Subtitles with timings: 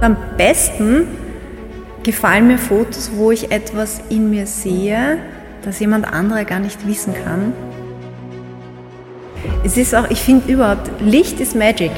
[0.00, 1.08] Am besten
[2.02, 5.18] gefallen mir Fotos, wo ich etwas in mir sehe,
[5.62, 7.52] das jemand anderer gar nicht wissen kann.
[9.64, 11.92] Es ist auch, ich finde überhaupt, Licht ist Magic.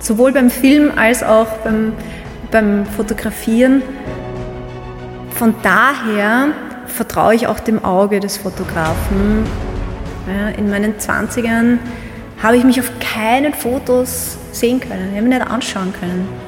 [0.00, 1.92] Sowohl beim Film als auch beim,
[2.50, 3.82] beim Fotografieren.
[5.30, 6.48] Von daher
[6.86, 9.44] vertraue ich auch dem Auge des Fotografen.
[10.26, 11.78] Ja, in meinen 20ern
[12.42, 16.47] habe ich mich auf keinen Fotos sehen können, ich habe mich nicht anschauen können.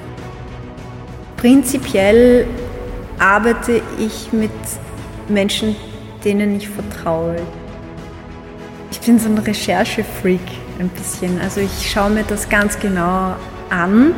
[1.41, 2.47] Prinzipiell
[3.19, 4.51] arbeite ich mit
[5.29, 5.75] Menschen,
[6.23, 7.37] denen ich vertraue.
[8.91, 10.41] Ich bin so ein Recherchefreak
[10.79, 11.41] ein bisschen.
[11.41, 13.37] Also ich schaue mir das ganz genau
[13.71, 14.13] an.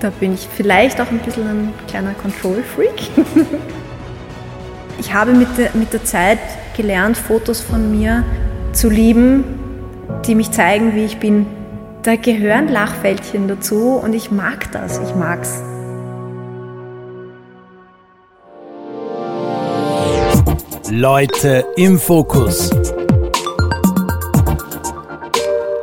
[0.00, 3.10] Da bin ich vielleicht auch ein bisschen ein kleiner Control-Freak.
[5.00, 6.40] ich habe mit der, mit der Zeit
[6.76, 8.24] gelernt, Fotos von mir
[8.72, 9.44] zu lieben,
[10.26, 11.46] die mich zeigen, wie ich bin.
[12.02, 15.62] Da gehören Lachfältchen dazu und ich mag das, ich mag's.
[20.90, 22.70] Leute im Fokus.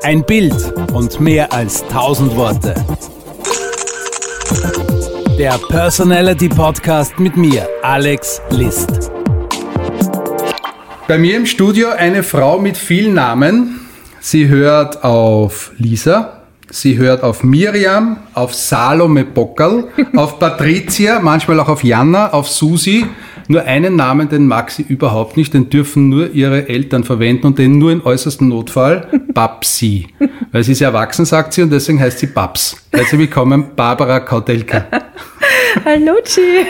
[0.03, 2.75] Ein Bild und mehr als tausend Worte.
[5.37, 9.09] Der Personality Podcast mit mir, Alex List.
[11.07, 13.78] Bei mir im Studio eine Frau mit vielen Namen.
[14.21, 21.69] Sie hört auf Lisa, sie hört auf Miriam, auf Salome Bockerl, auf Patricia, manchmal auch
[21.69, 23.05] auf Jana, auf Susi.
[23.47, 27.57] Nur einen Namen, den mag sie überhaupt nicht, den dürfen nur ihre Eltern verwenden und
[27.57, 30.07] den nur im äußersten Notfall, Babsi.
[30.51, 32.75] Weil sie ist erwachsen, sagt sie, und deswegen heißt sie Babs.
[32.91, 34.85] Herzlich willkommen, Barbara Kautelka.
[35.85, 36.65] Hallo, Chi.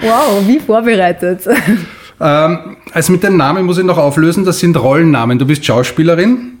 [0.00, 1.42] Wow, wie vorbereitet.
[2.20, 5.38] Ähm, also mit den Namen muss ich noch auflösen, das sind Rollennamen.
[5.38, 6.53] Du bist Schauspielerin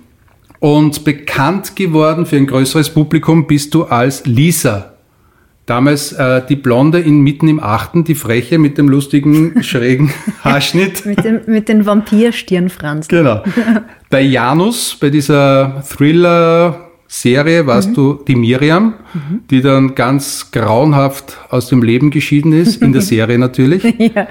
[0.64, 4.94] und bekannt geworden für ein größeres Publikum bist du als Lisa
[5.66, 10.10] Damals äh, die Blonde in mitten im Achten, die Freche mit dem lustigen, schrägen
[10.42, 11.04] Haarschnitt.
[11.06, 13.08] mit, dem, mit den Vampirstirnfransen.
[13.08, 13.42] Genau.
[14.10, 17.94] Bei Janus, bei dieser Thriller-Serie, warst mhm.
[17.94, 19.40] du die Miriam, mhm.
[19.50, 23.82] die dann ganz grauenhaft aus dem Leben geschieden ist, in der Serie natürlich.
[23.98, 24.28] ja.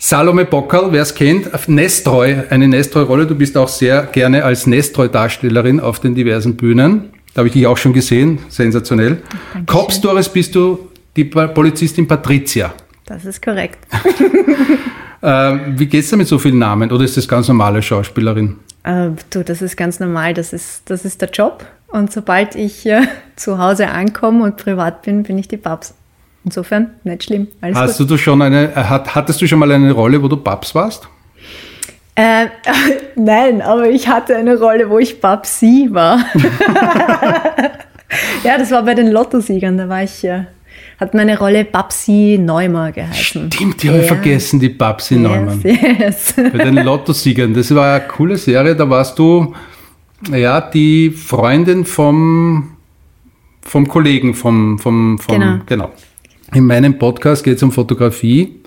[0.00, 3.26] Salome Bockerl, wer es kennt, Nestreu, eine Nestreu-Rolle.
[3.26, 7.10] Du bist auch sehr gerne als Nestreu-Darstellerin auf den diversen Bühnen.
[7.34, 9.22] Da habe ich dich auch schon gesehen, sensationell.
[9.66, 12.72] Kopfstores bist du die Polizistin Patricia.
[13.06, 13.78] Das ist korrekt.
[15.22, 16.92] äh, wie geht's da mit so vielen Namen?
[16.92, 18.56] Oder ist das ganz normale Schauspielerin?
[18.84, 20.32] Äh, du, das ist ganz normal.
[20.32, 21.66] Das ist, das ist der Job.
[21.88, 23.02] Und sobald ich äh,
[23.36, 25.94] zu Hause ankomme und privat bin, bin ich die Babs.
[26.44, 27.48] Insofern nicht schlimm.
[27.60, 28.10] Alles Hast gut.
[28.10, 31.08] du schon eine, äh, hattest du schon mal eine Rolle, wo du Babs warst?
[32.18, 32.46] Äh,
[33.14, 36.18] nein, aber ich hatte eine Rolle, wo ich Babsi war.
[38.42, 39.78] ja, das war bei den Lottosiegern.
[39.78, 40.46] Da war ich, äh,
[40.98, 43.52] hat meine Rolle Babsi Neumer geheißen.
[43.52, 45.60] Stimmt, die habe ich vergessen, die Babsi yes, Neumann.
[45.62, 46.34] Yes.
[46.36, 47.54] bei den Lottosiegern.
[47.54, 48.74] Das war eine coole Serie.
[48.74, 49.54] Da warst du,
[50.32, 52.76] ja, die Freundin vom,
[53.62, 55.58] vom Kollegen, vom, vom, vom genau.
[55.66, 55.90] genau.
[56.54, 58.60] In meinem Podcast geht es um Fotografie.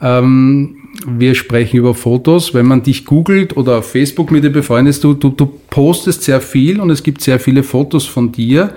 [0.00, 2.54] Ähm, wir sprechen über Fotos.
[2.54, 6.40] Wenn man dich googelt oder auf Facebook mit dir befreundest, du, du, du postest sehr
[6.40, 8.72] viel und es gibt sehr viele Fotos von dir.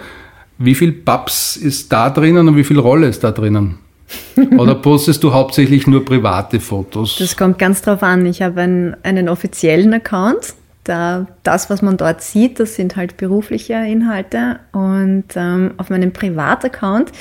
[0.57, 3.77] Wie viel Babs ist da drinnen und wie viel Rolle ist da drinnen?
[4.57, 7.17] Oder postest du hauptsächlich nur private Fotos?
[7.17, 8.25] Das kommt ganz drauf an.
[8.25, 10.53] Ich habe einen, einen offiziellen Account.
[10.91, 14.59] Da, das, was man dort sieht, das sind halt berufliche Inhalte.
[14.73, 17.13] Und ähm, auf meinem Privataccount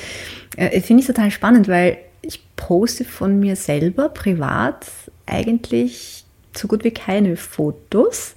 [0.57, 4.87] äh, finde ich total spannend, weil ich poste von mir selber privat
[5.25, 8.33] eigentlich so gut wie keine Fotos.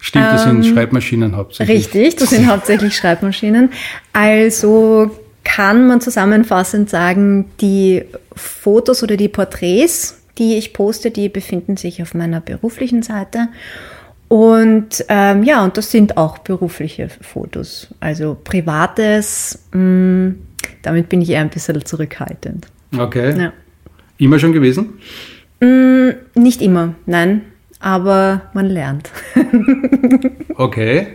[0.00, 1.78] Stimmt, das ähm, sind Schreibmaschinen hauptsächlich.
[1.94, 3.68] Richtig, das sind hauptsächlich Schreibmaschinen.
[4.14, 5.10] Also
[5.44, 12.00] kann man zusammenfassend sagen, die Fotos oder die Porträts, die ich poste, die befinden sich
[12.00, 13.48] auf meiner beruflichen Seite.
[14.30, 17.88] Und ähm, ja, und das sind auch berufliche Fotos.
[17.98, 20.38] Also privates, mh, mm,
[20.82, 22.68] damit bin ich eher ein bisschen zurückhaltend.
[22.96, 23.36] Okay.
[23.36, 23.52] Ja.
[24.18, 25.00] Immer schon gewesen?
[25.58, 27.42] Mm, nicht immer, nein.
[27.80, 29.10] Aber man lernt.
[30.54, 31.08] okay.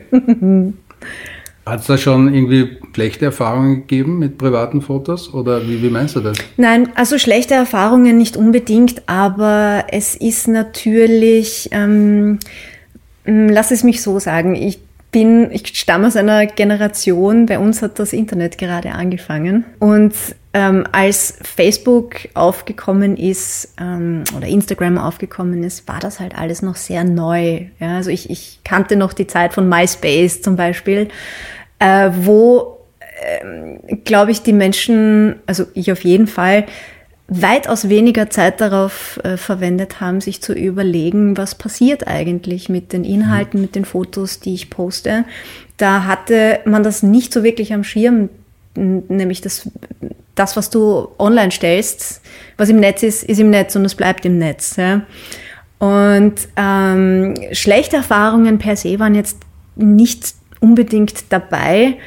[1.65, 6.17] Hat es da schon irgendwie schlechte Erfahrungen gegeben mit privaten Fotos oder wie, wie meinst
[6.17, 6.37] du das?
[6.57, 12.39] Nein, also schlechte Erfahrungen nicht unbedingt, aber es ist natürlich, ähm,
[13.25, 14.79] lass es mich so sagen, ich
[15.11, 19.63] bin, ich stamme aus einer Generation, bei uns hat das Internet gerade angefangen.
[19.79, 20.13] Und
[20.53, 26.75] ähm, als Facebook aufgekommen ist ähm, oder Instagram aufgekommen ist, war das halt alles noch
[26.75, 27.67] sehr neu.
[27.79, 31.07] Ja, also ich, ich kannte noch die Zeit von MySpace zum Beispiel,
[31.79, 32.75] äh, wo
[34.03, 36.65] glaube ich, die Menschen, also ich auf jeden Fall,
[37.27, 43.03] weitaus weniger Zeit darauf äh, verwendet haben, sich zu überlegen, was passiert eigentlich mit den
[43.03, 45.25] Inhalten, mit den Fotos, die ich poste.
[45.77, 48.29] Da hatte man das nicht so wirklich am Schirm,
[48.75, 49.69] nämlich das,
[50.35, 52.21] das, was du online stellst,
[52.57, 54.75] was im Netz ist, ist im Netz und es bleibt im Netz.
[54.75, 55.01] Ja.
[55.79, 59.39] Und ähm, schlechte Erfahrungen per se waren jetzt
[59.75, 61.97] nicht unbedingt dabei,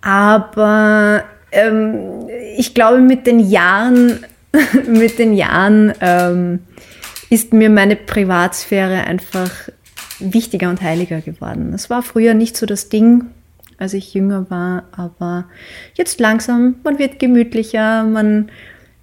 [0.00, 2.26] aber ähm,
[2.56, 4.24] ich glaube, mit den Jahren
[4.86, 6.60] mit den Jahren ähm,
[7.30, 9.50] ist mir meine Privatsphäre einfach
[10.18, 11.72] wichtiger und heiliger geworden.
[11.74, 13.24] Es war früher nicht so das Ding,
[13.78, 15.46] als ich jünger war, aber
[15.94, 18.50] jetzt langsam, man wird gemütlicher, man,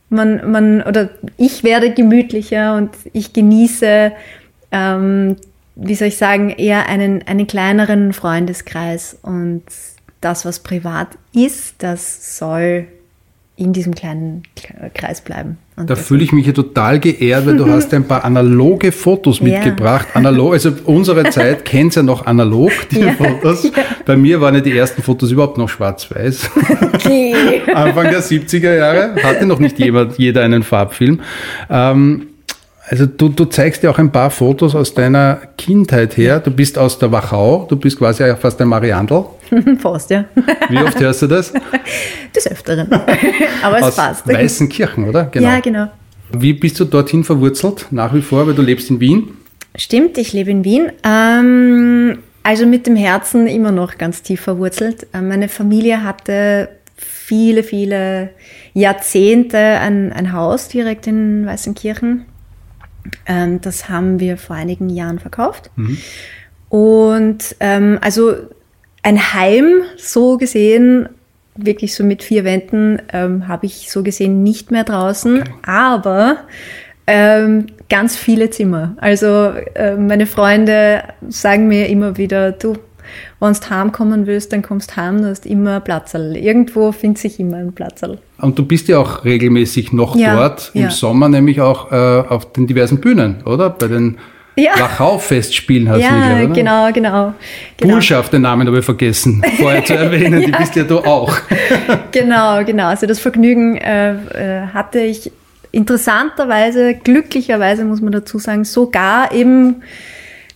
[0.09, 4.11] man, man, oder ich werde gemütlicher und ich genieße,
[4.71, 5.35] ähm,
[5.75, 9.63] wie soll ich sagen, eher einen, einen kleineren Freundeskreis und
[10.21, 12.87] das, was privat ist, das soll
[13.59, 14.43] in diesem kleinen
[14.93, 15.57] Kreis bleiben.
[15.75, 19.41] Und da fühle ich mich ja total geehrt, weil du hast ein paar analoge Fotos
[19.41, 20.07] mitgebracht.
[20.09, 20.15] Ja.
[20.15, 23.13] Analog, also unsere Zeit kennt ja noch analog, die ja.
[23.13, 23.63] Fotos.
[23.63, 23.71] Ja.
[24.05, 26.49] Bei mir waren ja die ersten Fotos überhaupt noch schwarz-weiß.
[26.93, 27.61] Okay.
[27.73, 31.19] Anfang der 70er Jahre hatte noch nicht jemand, jeder einen Farbfilm.
[31.69, 32.27] Ähm,
[32.89, 36.39] also du, du zeigst ja auch ein paar Fotos aus deiner Kindheit her.
[36.39, 39.25] Du bist aus der Wachau, du bist quasi fast ein Mariandel.
[39.79, 40.25] Fast, ja.
[40.69, 41.53] Wie oft hörst du das?
[42.35, 42.91] Des Öfteren.
[43.61, 44.27] Aber es aus passt.
[44.27, 45.25] Weißenkirchen, oder?
[45.25, 45.47] Genau.
[45.47, 45.87] Ja, genau.
[46.31, 49.29] Wie bist du dorthin verwurzelt, nach wie vor, weil du lebst in Wien?
[49.75, 50.91] Stimmt, ich lebe in Wien.
[51.03, 55.05] Ähm, also mit dem Herzen immer noch ganz tief verwurzelt.
[55.13, 58.31] Äh, meine Familie hatte viele, viele
[58.73, 62.25] Jahrzehnte ein, ein Haus direkt in Weißenkirchen
[63.25, 65.71] ähm, das haben wir vor einigen Jahren verkauft.
[65.75, 65.97] Mhm.
[66.69, 68.35] Und ähm, also
[69.03, 71.09] ein Heim, so gesehen,
[71.55, 75.51] wirklich so mit vier Wänden, ähm, habe ich so gesehen nicht mehr draußen, okay.
[75.63, 76.37] aber
[77.07, 78.95] ähm, ganz viele Zimmer.
[78.97, 82.77] Also äh, meine Freunde sagen mir immer wieder, du,
[83.39, 86.35] wenn du heimkommen willst, dann kommst du heim, du hast immer Platzerl.
[86.35, 88.17] Irgendwo findet sich immer ein Platzerl.
[88.39, 90.89] Und du bist ja auch regelmäßig noch ja, dort, im ja.
[90.89, 93.69] Sommer nämlich auch äh, auf den diversen Bühnen, oder?
[93.69, 94.17] Bei den
[94.55, 94.71] ja.
[94.77, 97.33] Wachau-Festspielen hast ja, du, glaube genau, genau,
[97.77, 97.93] genau.
[97.93, 100.47] Bullschaft, den Namen habe ich vergessen, vorher zu erwähnen, ja.
[100.47, 101.37] die bist ja du auch.
[102.11, 102.87] genau, genau.
[102.87, 105.31] Also das Vergnügen äh, äh, hatte ich
[105.71, 109.83] interessanterweise, glücklicherweise muss man dazu sagen, sogar eben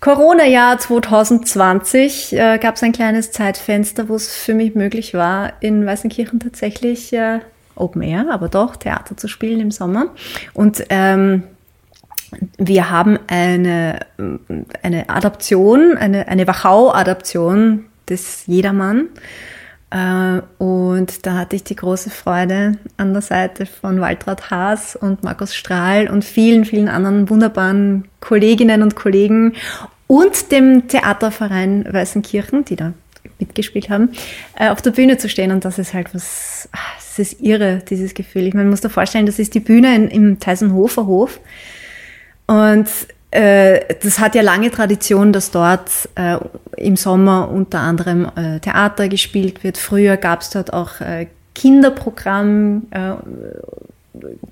[0.04, 5.86] Corona-Jahr 2020 äh, gab es ein kleines Zeitfenster, wo es für mich möglich war, in
[5.86, 7.40] Weißenkirchen tatsächlich äh,
[7.76, 10.08] Open Air, aber doch Theater zu spielen im Sommer.
[10.54, 11.44] Und ähm,
[12.58, 14.00] wir haben eine,
[14.82, 19.08] eine Adaption, eine, eine Wachau-Adaption des Jedermann.
[19.90, 25.24] Äh, und da hatte ich die große Freude, an der Seite von Waltraud Haas und
[25.24, 29.54] Markus Strahl und vielen, vielen anderen wunderbaren Kolleginnen und Kollegen
[30.14, 32.94] und dem Theaterverein Weißenkirchen, die da
[33.40, 34.10] mitgespielt haben,
[34.60, 35.50] äh, auf der Bühne zu stehen.
[35.50, 38.44] Und das ist halt was, ah, das ist irre, dieses Gefühl.
[38.44, 41.40] Ich meine, man muss da vorstellen, das ist die Bühne in, im Teisenhofer Hof.
[42.46, 42.88] Und
[43.32, 46.38] äh, das hat ja lange Tradition, dass dort äh,
[46.78, 49.80] im Sommer unter anderem äh, Theater gespielt wird.
[49.80, 51.26] Früher gab es dort auch äh,
[51.56, 53.14] Kinderprogramm, äh,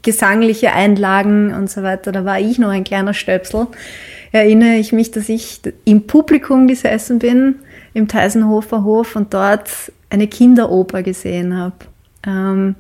[0.02, 2.12] gesangliche Einlagen und so weiter.
[2.12, 3.68] Da war ich noch ein kleiner Stöpsel
[4.32, 7.56] erinnere ich mich, dass ich im Publikum gesessen bin,
[7.94, 9.70] im Teisenhofer Hof und dort
[10.10, 11.76] eine Kinderoper gesehen habe.
[12.26, 12.76] Ähm,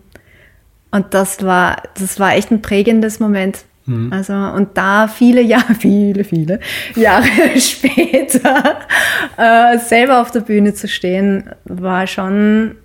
[0.92, 3.64] und das war, das war echt ein prägendes Moment.
[3.86, 4.12] Mhm.
[4.12, 6.60] Also, und da viele Jahre, viele, viele
[6.96, 7.28] Jahre
[7.58, 8.80] später
[9.38, 12.76] äh, selber auf der Bühne zu stehen, war schon,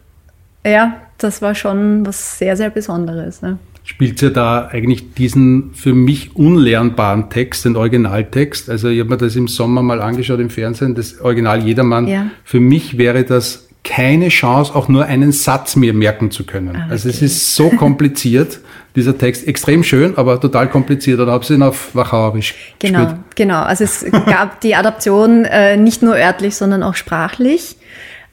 [0.64, 3.42] ja, das war schon was sehr, sehr Besonderes.
[3.42, 3.58] Ne?
[3.87, 8.69] Spielt ja da eigentlich diesen für mich unlernbaren Text, den Originaltext.
[8.69, 12.07] Also ich habe mir das im Sommer mal angeschaut im Fernsehen, das Original Jedermann.
[12.09, 12.26] Ja.
[12.45, 16.75] Für mich wäre das keine Chance, auch nur einen Satz mir merken zu können.
[16.75, 16.90] Ah, okay.
[16.90, 18.59] Also es ist so kompliziert,
[18.97, 19.47] dieser Text.
[19.47, 21.21] Extrem schön, aber total kompliziert.
[21.21, 23.21] Oder habe ich ihn auf Wachauerisch Genau, gespielt.
[23.37, 23.62] genau.
[23.62, 27.76] Also es gab die Adaption äh, nicht nur örtlich, sondern auch sprachlich.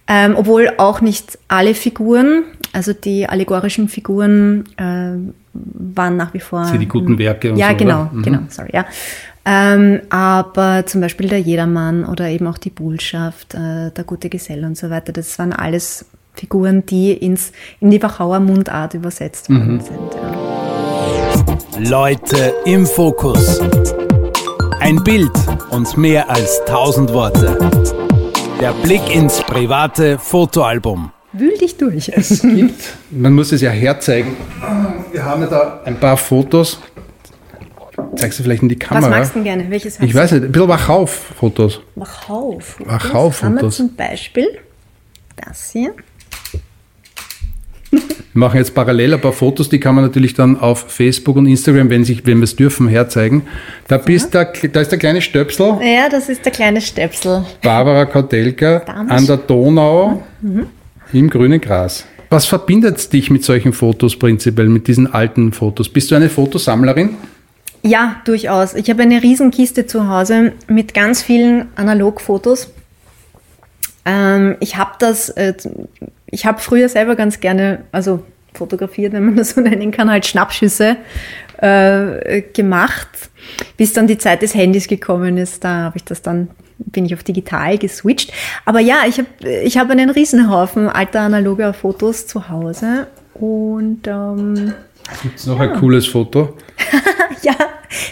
[0.07, 2.43] Ähm, obwohl auch nicht alle Figuren,
[2.73, 6.65] also die allegorischen Figuren äh, waren nach wie vor.
[6.65, 7.71] Sie die guten Werke und ja, so.
[7.71, 8.23] Ja, genau, mhm.
[8.23, 8.85] genau, sorry, ja.
[9.45, 14.63] Ähm, aber zum Beispiel der Jedermann oder eben auch die Bullschaft, äh, der gute Gesell
[14.63, 19.75] und so weiter, das waren alles Figuren, die ins, in die Wachauer Mundart übersetzt worden
[19.75, 19.81] mhm.
[19.81, 20.13] sind.
[20.15, 21.89] Ja.
[21.89, 23.59] Leute im Fokus.
[24.79, 25.31] Ein Bild
[25.69, 27.57] und mehr als tausend Worte.
[28.59, 31.11] Der Blick ins private Fotoalbum.
[31.33, 32.11] Wühl dich durch.
[32.15, 34.37] Es gibt, man muss es ja herzeigen.
[35.11, 36.79] Wir haben ja da ein paar Fotos.
[38.15, 39.09] Zeigst du vielleicht in die Kamera?
[39.09, 39.69] Was magst du denn gerne?
[39.69, 41.81] Welches hast Ich weiß nicht, ein bisschen Wachau-Fotos.
[41.95, 42.87] Wachau-Fotos?
[42.87, 43.41] Wachau-Fotos.
[43.43, 44.47] Haben wir zum Beispiel
[45.35, 45.93] das hier.
[47.89, 47.99] Wir
[48.33, 51.89] machen jetzt parallel ein paar Fotos, die kann man natürlich dann auf Facebook und Instagram,
[51.91, 53.43] wenn, sich, wenn wir es dürfen, herzeigen.
[53.87, 54.45] Da, bist ja.
[54.45, 55.77] da, da ist der kleine Stöpsel.
[55.81, 57.45] Ja, das ist der kleine Stöpsel.
[57.61, 60.67] Barbara Kautelka an der Donau mhm.
[61.11, 62.05] Im grünen Gras.
[62.29, 65.89] Was verbindet dich mit solchen Fotos prinzipiell, mit diesen alten Fotos?
[65.89, 67.15] Bist du eine Fotosammlerin?
[67.83, 68.73] Ja, durchaus.
[68.75, 72.71] Ich habe eine Riesenkiste zu Hause mit ganz vielen Analogfotos.
[74.05, 75.53] Ähm, ich habe das, äh,
[76.27, 80.25] ich habe früher selber ganz gerne, also fotografiert, wenn man das so nennen kann, halt
[80.25, 80.97] Schnappschüsse
[81.57, 83.09] äh, gemacht,
[83.77, 85.63] bis dann die Zeit des Handys gekommen ist.
[85.63, 88.31] Da habe ich das dann bin ich auf digital geswitcht.
[88.65, 94.73] Aber ja, ich habe ich hab einen Riesenhaufen alter analoger Fotos zu Hause und ähm,
[95.21, 95.71] Gibt es noch ja.
[95.71, 96.57] ein cooles Foto?
[97.41, 97.55] ja,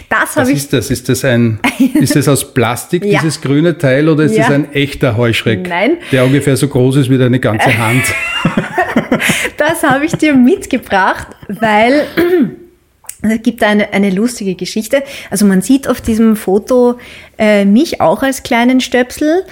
[0.08, 0.56] das habe ich.
[0.56, 0.90] Was ist das?
[0.90, 1.58] Ist das ein,
[1.94, 3.20] ist das aus Plastik, ja.
[3.20, 4.44] dieses grüne Teil, oder ist ja.
[4.44, 5.68] das ein echter Heuschreck?
[5.68, 5.98] Nein.
[6.10, 8.02] Der ungefähr so groß ist wie deine ganze Hand.
[9.56, 12.06] das habe ich dir mitgebracht, weil
[13.22, 15.02] es gibt eine, eine lustige Geschichte.
[15.30, 16.98] Also man sieht auf diesem Foto
[17.38, 19.44] äh, mich auch als kleinen Stöpsel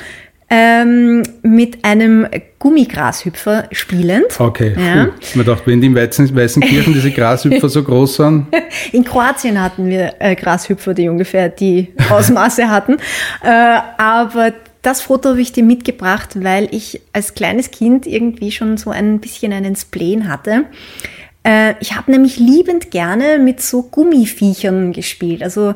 [0.52, 2.26] ähm, mit einem
[2.58, 4.38] Gummigrashüpfer spielend.
[4.38, 5.04] Okay, ja.
[5.04, 5.12] Puh.
[5.36, 8.46] man dachte, wenn die in Weißen, Weißenkirchen diese Grashüpfer so groß sind.
[8.92, 12.96] In Kroatien hatten wir äh, Grashüpfer, die ungefähr die Ausmaße hatten.
[13.42, 18.76] Äh, aber das Foto habe ich dir mitgebracht, weil ich als kleines Kind irgendwie schon
[18.76, 20.64] so ein bisschen einen Spleen hatte.
[21.42, 25.42] Äh, ich habe nämlich liebend gerne mit so Gummiviechern gespielt.
[25.42, 25.74] Also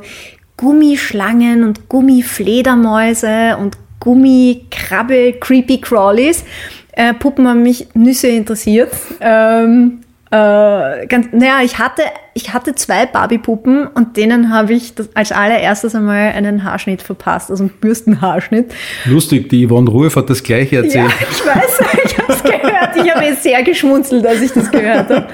[0.56, 6.44] Gummischlangen und Gummifledermäuse und Gummi, Krabbe, Creepy Crawlies.
[6.92, 8.92] Äh, Puppen haben mich Nüsse interessiert.
[9.20, 10.00] Ähm,
[10.34, 12.02] äh, ganz, naja, ich hatte,
[12.34, 17.52] ich hatte zwei Barbie-Puppen und denen habe ich das, als allererstes einmal einen Haarschnitt verpasst,
[17.52, 18.74] also einen Bürstenhaarschnitt.
[19.04, 21.08] Lustig, die Yvonne Ruhe hat das gleiche erzählt.
[21.08, 22.96] Ja, ich weiß, ich habe es gehört.
[22.96, 25.28] Ich habe sehr geschmunzelt, als ich das gehört habe.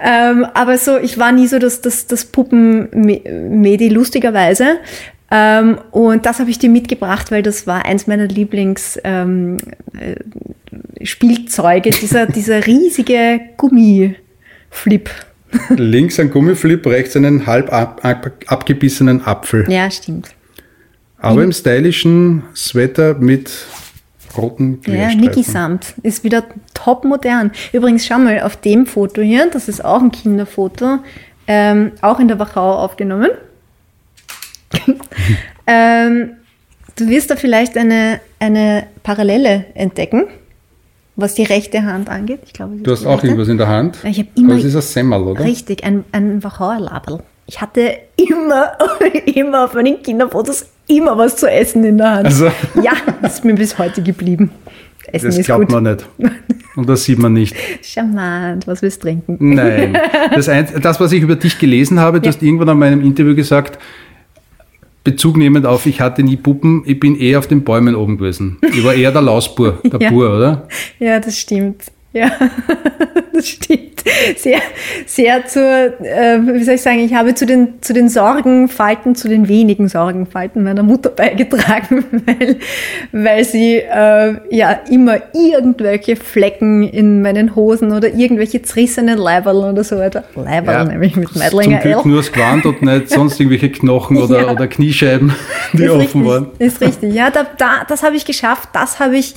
[0.00, 4.78] Ähm, aber so, ich war nie so das, das, das Puppen-Medi, lustigerweise.
[5.34, 9.56] Ähm, und das habe ich dir mitgebracht, weil das war eins meiner Lieblingsspielzeuge, ähm,
[11.94, 15.08] äh, dieser, dieser riesige Gummiflip.
[15.70, 19.64] Links ein Gummiflip, rechts einen halb ab, ab, abgebissenen Apfel.
[19.70, 20.28] Ja, stimmt.
[21.18, 23.50] Aber im stylischen Sweater mit
[24.36, 27.52] roten Ja, Niki Samt ist wieder top modern.
[27.72, 30.98] Übrigens, schau mal auf dem Foto hier, das ist auch ein Kinderfoto,
[31.46, 33.30] ähm, auch in der Wachau aufgenommen.
[35.66, 36.30] ähm,
[36.96, 40.26] du wirst da vielleicht eine, eine Parallele entdecken,
[41.16, 42.40] was die rechte Hand angeht.
[42.46, 43.98] Ich glaube, du hast auch irgendwas in der Hand.
[44.04, 44.54] Ich habe immer.
[44.54, 45.44] Das ist ein Semmel, oder?
[45.44, 47.20] Richtig, ein, ein Wachauer Label.
[47.46, 48.72] Ich hatte immer,
[49.34, 52.26] immer auf meinen Kinderfotos immer was zu essen in der Hand.
[52.26, 52.46] Also.
[52.82, 54.50] Ja, das ist mir bis heute geblieben.
[55.12, 55.72] Essen das glaubt gut.
[55.72, 56.08] man nicht.
[56.76, 57.54] Und das sieht man nicht.
[57.82, 59.36] Charmant, was willst du trinken?
[59.54, 59.98] Nein.
[60.34, 62.32] Das, ein, das, was ich über dich gelesen habe, du ja.
[62.32, 63.78] hast irgendwann an meinem Interview gesagt,
[65.04, 68.58] Bezug nehmend auf, ich hatte nie Puppen, ich bin eher auf den Bäumen oben gewesen.
[68.62, 70.10] Ich war eher der Lausbur, der ja.
[70.10, 70.68] Bur, oder?
[70.98, 71.84] Ja, das stimmt.
[72.12, 72.30] Ja,
[73.32, 74.04] das stimmt.
[74.36, 74.60] Sehr,
[75.06, 79.28] sehr zur, äh, wie soll ich sagen, ich habe zu den, zu den Sorgenfalten, zu
[79.28, 82.56] den wenigen Sorgenfalten meiner Mutter beigetragen, weil,
[83.12, 89.84] weil sie äh, ja immer irgendwelche Flecken in meinen Hosen oder irgendwelche zerrissenen Leiberl oder
[89.84, 90.24] so weiter.
[90.34, 94.18] Leiberl ja, nämlich mit Meidlinger Zum Glück nur das Gewand und nicht sonst irgendwelche Knochen
[94.18, 94.52] oder, ja.
[94.52, 95.34] oder Kniescheiben,
[95.72, 96.50] die offen richtig, waren.
[96.58, 97.14] Ist richtig.
[97.14, 98.70] Ja, da, da, das habe ich geschafft.
[98.74, 99.34] Das habe ich,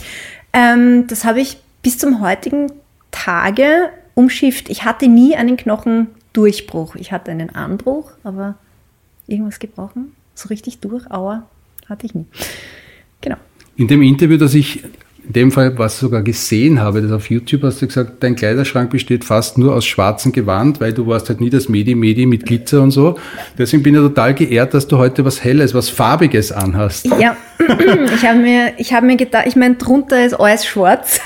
[0.54, 2.72] ähm, das habe ich bis zum heutigen
[3.12, 4.70] Tage umschifft.
[4.70, 6.96] Ich hatte nie einen Knochendurchbruch.
[6.96, 8.56] Ich hatte einen Anbruch, aber
[9.28, 10.14] irgendwas gebrochen.
[10.34, 11.48] So richtig durch, aua,
[11.88, 12.26] hatte ich nie.
[13.22, 13.36] Genau.
[13.76, 14.84] In dem Interview, das ich
[15.28, 18.36] in dem Fall, was ich sogar gesehen habe, das auf YouTube hast du gesagt, dein
[18.36, 22.46] Kleiderschrank besteht fast nur aus schwarzem Gewand, weil du warst halt nie das Medi-Medi mit
[22.46, 23.18] Glitzer und so.
[23.58, 27.08] Deswegen bin ich total geehrt, dass du heute was Helles, was Farbiges anhast.
[27.20, 27.36] Ja,
[28.14, 31.20] ich habe mir, ich habe mir gedacht, ich meine, drunter ist alles schwarz,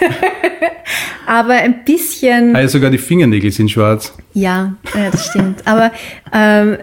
[1.28, 2.56] aber ein bisschen.
[2.56, 4.14] Also sogar die Fingernägel sind schwarz.
[4.34, 5.62] Ja, ja das stimmt.
[5.66, 5.92] Aber
[6.34, 6.78] ähm,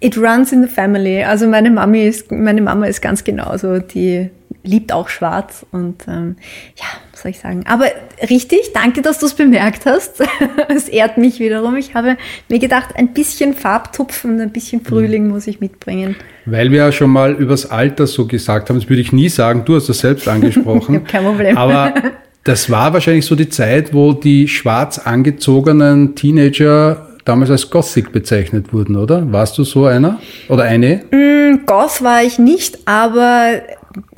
[0.00, 1.24] it runs in the family.
[1.24, 3.78] Also meine Mami ist, meine Mama ist ganz genauso.
[3.78, 4.30] Die
[4.62, 6.36] liebt auch schwarz und ähm,
[6.76, 7.64] ja, was soll ich sagen.
[7.66, 7.86] Aber
[8.28, 10.22] richtig, danke, dass du es bemerkt hast.
[10.68, 11.76] es ehrt mich wiederum.
[11.76, 12.16] Ich habe
[12.48, 16.16] mir gedacht, ein bisschen Farbtupfen, ein bisschen Frühling muss ich mitbringen.
[16.46, 19.64] Weil wir ja schon mal übers Alter so gesagt haben, das würde ich nie sagen,
[19.64, 21.04] du hast das selbst angesprochen.
[21.08, 21.56] Kein Problem.
[21.56, 21.94] Aber
[22.44, 28.72] Das war wahrscheinlich so die Zeit, wo die schwarz angezogenen Teenager damals als Gothic bezeichnet
[28.72, 29.30] wurden, oder?
[29.30, 31.02] Warst du so einer oder eine?
[31.12, 33.62] Mm, Goth war ich nicht, aber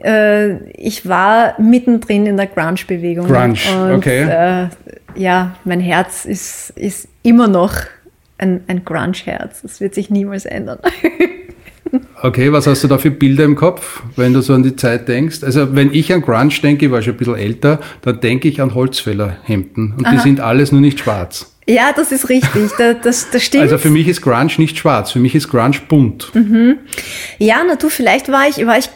[0.03, 3.27] äh, ich war mittendrin in der Grunge-Bewegung.
[3.27, 4.23] Grunge, und, okay.
[4.23, 4.69] Äh,
[5.15, 7.75] ja, mein Herz ist, ist immer noch
[8.39, 9.63] ein, ein Grunge-Herz.
[9.63, 10.79] Das wird sich niemals ändern.
[12.23, 15.09] Okay, was hast du da für Bilder im Kopf, wenn du so an die Zeit
[15.09, 15.45] denkst?
[15.45, 18.61] Also wenn ich an Grunge denke, ich war schon ein bisschen älter, dann denke ich
[18.61, 20.15] an Holzfällerhemden und Aha.
[20.15, 21.54] die sind alles nur nicht schwarz.
[21.67, 22.71] Ja, das ist richtig.
[22.77, 23.63] Das, das, das stimmt.
[23.63, 26.35] Also für mich ist Grunge nicht schwarz, für mich ist Grunge bunt.
[26.35, 26.79] Mhm.
[27.39, 28.91] Ja, na du, vielleicht war ich, war ich,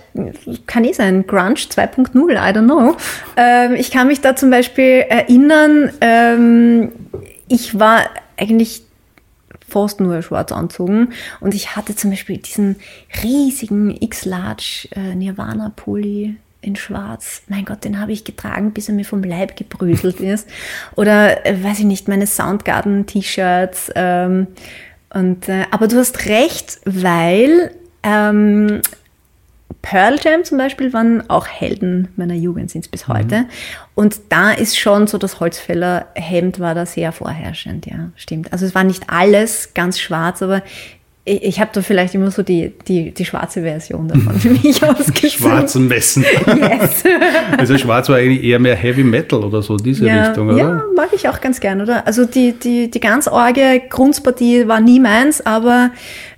[0.67, 2.97] kann eh sein, Grunge 2.0, I don't know.
[3.37, 6.93] Ähm, ich kann mich da zum Beispiel erinnern, ähm,
[7.49, 8.05] ich war
[8.37, 8.83] eigentlich
[9.67, 11.11] fast nur schwarz anzogen
[11.41, 12.77] und ich hatte zum Beispiel diesen
[13.23, 16.37] riesigen X-Large äh, Nirvana-Pulli
[16.69, 17.43] in Schwarz.
[17.49, 20.49] Mein Gott, den habe ich getragen, bis er mir vom Leib gebröselt ist.
[20.95, 23.93] Oder, äh, weiß ich nicht, meine Soundgarden-T-Shirts.
[23.97, 24.47] Ähm,
[25.11, 27.73] und, äh, aber du hast recht, weil
[28.03, 28.83] ähm,
[29.83, 33.13] Pearl Jam zum Beispiel waren auch Helden meiner Jugend, sind es bis mhm.
[33.15, 33.45] heute.
[33.95, 38.53] Und da ist schon so das Holzfällerhemd war da sehr vorherrschend, ja, stimmt.
[38.53, 40.63] Also es war nicht alles ganz schwarz, aber
[41.29, 44.83] ich, ich habe da vielleicht immer so die, die, die schwarze Version davon für mich
[44.83, 45.33] ausgesucht.
[45.33, 46.25] Schwarzen Messen.
[46.47, 47.05] Yes.
[47.59, 50.59] also schwarz war eigentlich eher mehr Heavy Metal oder so, diese ja, Richtung, oder?
[50.59, 52.07] Ja, mag ich auch ganz gern, oder?
[52.07, 55.91] Also die, die, die ganz orge Grundpartie war nie meins, aber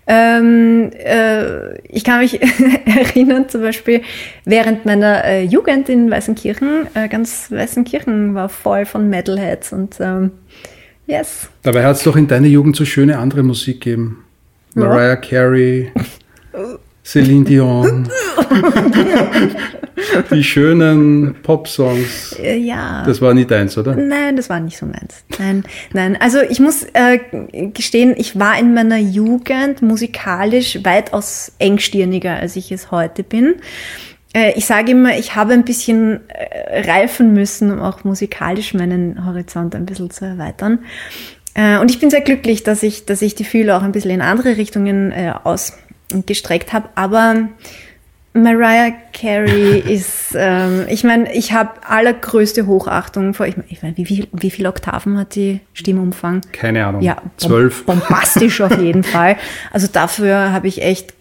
[0.07, 2.41] ähm, äh, ich kann mich
[2.85, 4.03] erinnern, zum Beispiel
[4.45, 10.33] während meiner äh, Jugend in Weißenkirchen, äh, ganz Weißenkirchen war voll von Metalheads und ähm,
[11.07, 11.49] yes.
[11.63, 14.25] Dabei hat es doch in deiner Jugend so schöne andere Musik gegeben.
[14.75, 15.93] Mariah Carey,
[17.05, 18.09] Celine Dion.
[20.31, 22.37] die schönen Pop-Songs.
[22.39, 23.03] Äh, ja.
[23.05, 23.95] Das war nicht deins, oder?
[23.95, 25.25] Nein, das war nicht so meins.
[25.39, 26.17] Nein, nein.
[26.21, 27.19] Also ich muss äh,
[27.73, 33.57] gestehen, ich war in meiner Jugend musikalisch weitaus engstirniger, als ich es heute bin.
[34.33, 39.27] Äh, ich sage immer, ich habe ein bisschen äh, reifen müssen, um auch musikalisch meinen
[39.27, 40.81] Horizont ein bisschen zu erweitern.
[41.55, 44.11] Äh, und ich bin sehr glücklich, dass ich, dass ich die Fühler auch ein bisschen
[44.11, 46.89] in andere Richtungen äh, ausgestreckt habe.
[46.95, 47.49] Aber
[48.33, 53.97] Mariah Carey ist, ähm, ich meine, ich habe allergrößte Hochachtung vor, ich meine, ich mein,
[53.97, 56.43] wie, viel, wie viel Oktaven hat die Stimmumfang?
[56.53, 57.03] Keine Ahnung.
[57.03, 57.85] Ja, zwölf.
[57.85, 59.37] Bombastisch auf jeden Fall.
[59.73, 61.15] Also dafür habe ich echt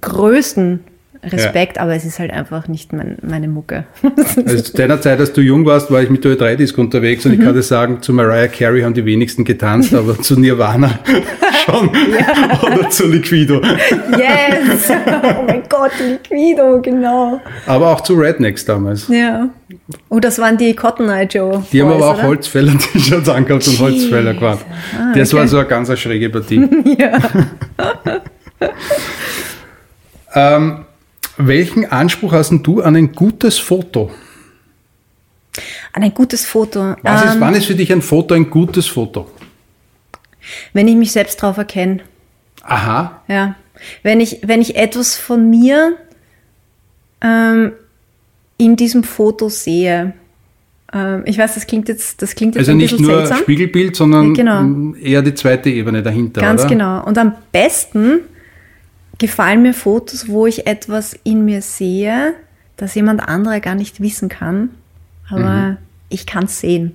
[0.00, 0.84] größten
[1.26, 1.82] Respekt, ja.
[1.82, 3.84] aber es ist halt einfach nicht mein, meine Mucke.
[4.46, 7.32] Also zu deiner Zeit, als du jung warst, war ich mit der Ö3-Disc unterwegs und
[7.32, 7.40] mhm.
[7.40, 10.98] ich kann dir sagen, zu Mariah Carey haben die wenigsten getanzt, aber zu Nirvana
[11.64, 11.90] schon.
[12.18, 12.60] Ja.
[12.62, 13.60] Oder zu Liquido.
[14.16, 14.90] Yes!
[14.90, 17.40] Oh mein Gott, Liquido, genau.
[17.66, 19.08] Aber auch zu Rednecks damals.
[19.08, 19.48] Ja.
[20.08, 21.64] Oh, das waren die Cotton Eye Joe.
[21.72, 24.64] Die haben aber auch Holzfäller-T-Shirts angehabt und Holzfäller gemacht.
[24.96, 25.18] Ah, okay.
[25.20, 26.68] Das war so eine ganz schräge Partie.
[26.98, 27.18] ja.
[30.34, 30.85] ähm,
[31.36, 34.10] welchen Anspruch hast du an ein gutes Foto?
[35.92, 36.96] An ein gutes Foto.
[37.02, 39.30] Was ist, ähm, wann ist für dich ein Foto ein gutes Foto?
[40.72, 42.00] Wenn ich mich selbst drauf erkenne.
[42.62, 43.22] Aha.
[43.28, 43.56] Ja.
[44.02, 45.96] Wenn ich, wenn ich etwas von mir
[47.20, 47.72] ähm,
[48.58, 50.14] in diesem Foto sehe.
[50.92, 53.14] Ähm, ich weiß, das klingt jetzt, das klingt jetzt also ein bisschen seltsam.
[53.14, 54.94] Also nicht nur Spiegelbild, sondern genau.
[55.00, 56.40] eher die zweite Ebene dahinter.
[56.40, 56.70] Ganz oder?
[56.70, 57.04] genau.
[57.04, 58.20] Und am besten
[59.18, 62.34] gefallen mir Fotos, wo ich etwas in mir sehe,
[62.76, 64.70] das jemand anderer gar nicht wissen kann,
[65.28, 65.76] aber mhm.
[66.08, 66.92] ich kann es sehen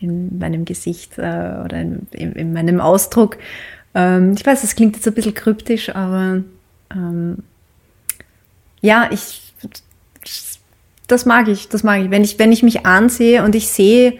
[0.00, 1.20] in meinem Gesicht äh,
[1.64, 3.38] oder in, in, in, meinem Ausdruck.
[3.94, 6.42] Ähm, ich weiß, das klingt jetzt ein bisschen kryptisch, aber
[6.92, 7.38] ähm,
[8.80, 9.52] ja, ich
[11.12, 12.10] das mag ich, das mag ich.
[12.10, 14.14] Wenn ich, wenn ich mich ansehe und ich sehe,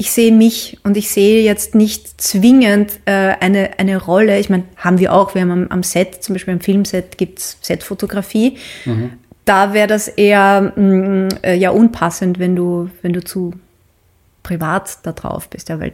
[0.00, 4.38] ich sehe mich und ich sehe jetzt nicht zwingend äh, eine, eine Rolle.
[4.38, 7.58] Ich meine, haben wir auch, wir haben am, am Set, zum Beispiel am Filmset gibt's
[7.62, 8.58] Setfotografie.
[8.84, 9.10] Mhm.
[9.44, 13.54] Da wäre das eher mh, mm, äh, ja unpassend, wenn du, wenn du zu
[14.44, 15.68] privat da drauf bist.
[15.68, 15.90] Ja, weil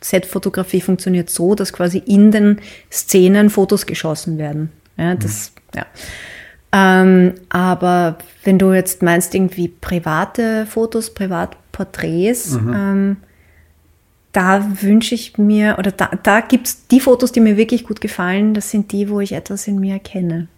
[0.00, 2.58] Setfotografie funktioniert so, dass quasi in den
[2.90, 4.72] Szenen Fotos geschossen werden.
[4.96, 5.78] Ja, das, mhm.
[5.80, 5.86] ja.
[7.02, 12.72] Ähm, aber wenn du jetzt meinst, irgendwie private Fotos, Privatporträts, mhm.
[12.74, 13.16] ähm,
[14.32, 18.00] da wünsche ich mir, oder da, da gibt es die Fotos, die mir wirklich gut
[18.00, 20.48] gefallen, das sind die, wo ich etwas in mir erkenne.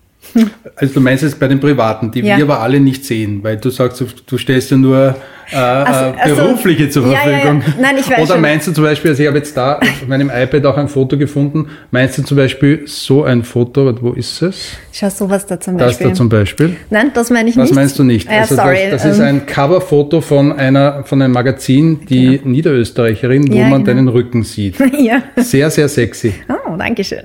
[0.77, 2.39] Also du meinst jetzt bei den Privaten, die ja.
[2.39, 5.17] wir aber alle nicht sehen, weil du sagst, du stellst ja nur
[5.53, 7.61] äh, also, also, berufliche zur Verfügung.
[7.61, 8.41] Ja, ja, Nein, ich weiß Oder schon.
[8.41, 11.17] meinst du zum Beispiel, also ich habe jetzt da auf meinem iPad auch ein Foto
[11.19, 14.77] gefunden, meinst du zum Beispiel so ein Foto, wo ist es?
[14.93, 16.07] Schau sowas da zum Beispiel.
[16.07, 16.77] Das da zum Beispiel.
[16.91, 17.71] Nein, das meine ich das nicht.
[17.71, 18.31] Das meinst du nicht.
[18.31, 18.79] Ja, also sorry.
[18.91, 19.27] Das, das ist ähm.
[19.27, 22.49] ein Coverfoto von einer von einem Magazin, die genau.
[22.49, 23.85] Niederösterreicherin, wo man genau.
[23.85, 24.77] deinen Rücken sieht.
[24.99, 25.23] ja.
[25.37, 26.35] Sehr, sehr sexy.
[26.49, 27.23] Oh, danke schön.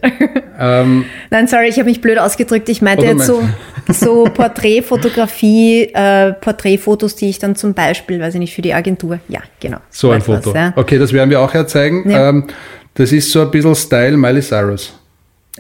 [0.60, 2.67] Ähm, Nein, sorry, ich habe mich blöd ausgedrückt.
[2.67, 3.41] Ich meinte jetzt so,
[3.88, 9.19] so Porträtfotografie, äh, Porträtfotos, die ich dann zum Beispiel, weiß ich nicht, für die Agentur.
[9.27, 9.79] Ja, genau.
[9.89, 10.47] So ein Foto.
[10.47, 10.73] Was, ja.
[10.75, 12.09] Okay, das werden wir auch herzeigen.
[12.09, 12.29] Ja.
[12.29, 12.47] Ähm,
[12.93, 14.93] das ist so ein bisschen Style Miley Cyrus.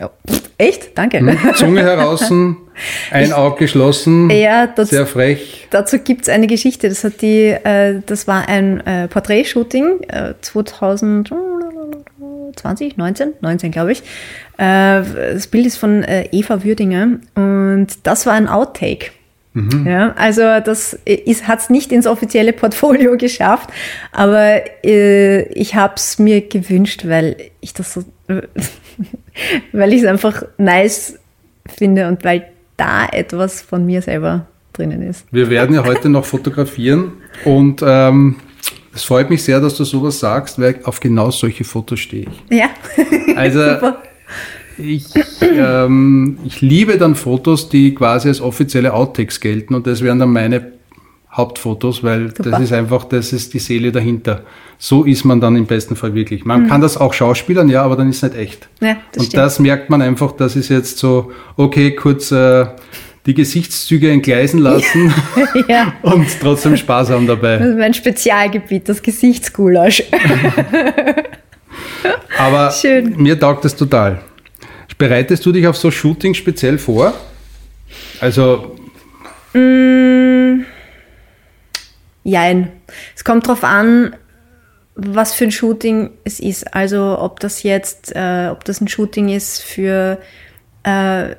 [0.01, 0.07] Oh,
[0.57, 0.97] echt?
[0.97, 1.19] Danke.
[1.19, 1.37] Hm?
[1.55, 2.31] Zunge heraus,
[3.11, 5.67] ein ich, Auge geschlossen, ja, das, sehr frech.
[5.71, 6.87] Dazu gibt es eine Geschichte.
[6.87, 14.03] Das, hat die, äh, das war ein äh, Porträtshooting äh, 2020, 19, 19 glaube ich.
[14.57, 19.11] Äh, das Bild ist von äh, Eva Würdinger und das war ein Outtake.
[19.53, 19.87] Mhm.
[19.87, 20.99] Ja, also das
[21.43, 23.69] hat es nicht ins offizielle Portfolio geschafft,
[24.11, 28.03] aber äh, ich habe es mir gewünscht, weil ich das so,
[29.71, 31.17] weil ich es einfach nice
[31.67, 32.45] finde und weil
[32.77, 35.25] da etwas von mir selber drinnen ist.
[35.31, 38.37] Wir werden ja heute noch fotografieren und ähm,
[38.93, 42.57] es freut mich sehr, dass du sowas sagst, weil auf genau solche Fotos stehe ich.
[42.57, 42.69] Ja.
[43.35, 43.59] Also
[44.79, 45.05] ich,
[45.41, 50.31] ähm, ich liebe dann Fotos, die quasi als offizielle Outtakes gelten und das wären dann
[50.31, 50.73] meine
[51.31, 52.51] Hauptfotos, weil Super.
[52.51, 54.41] das ist einfach, das ist die Seele dahinter.
[54.79, 56.43] So ist man dann im besten Fall wirklich.
[56.43, 56.67] Man mhm.
[56.67, 58.69] kann das auch schauspielern, ja, aber dann ist es nicht echt.
[58.79, 59.43] Ja, das und stimmt.
[59.43, 62.65] das merkt man einfach, das ist jetzt so, okay, kurz äh,
[63.25, 65.13] die Gesichtszüge entgleisen lassen
[65.67, 65.93] ja.
[66.01, 67.57] und trotzdem Spaß haben dabei.
[67.57, 70.03] Das ist mein Spezialgebiet, das Gesichtsgulasch.
[72.39, 73.15] aber Schön.
[73.17, 74.21] mir taugt das total.
[74.99, 77.13] Bereitest du dich auf so Shootings speziell vor?
[78.19, 78.75] Also.
[79.53, 80.65] Mm,
[82.25, 82.73] jein.
[83.15, 84.13] Es kommt darauf an,
[84.95, 86.75] was für ein Shooting es ist.
[86.75, 90.19] Also ob das jetzt, äh, ob das ein Shooting ist für
[90.83, 91.29] äh,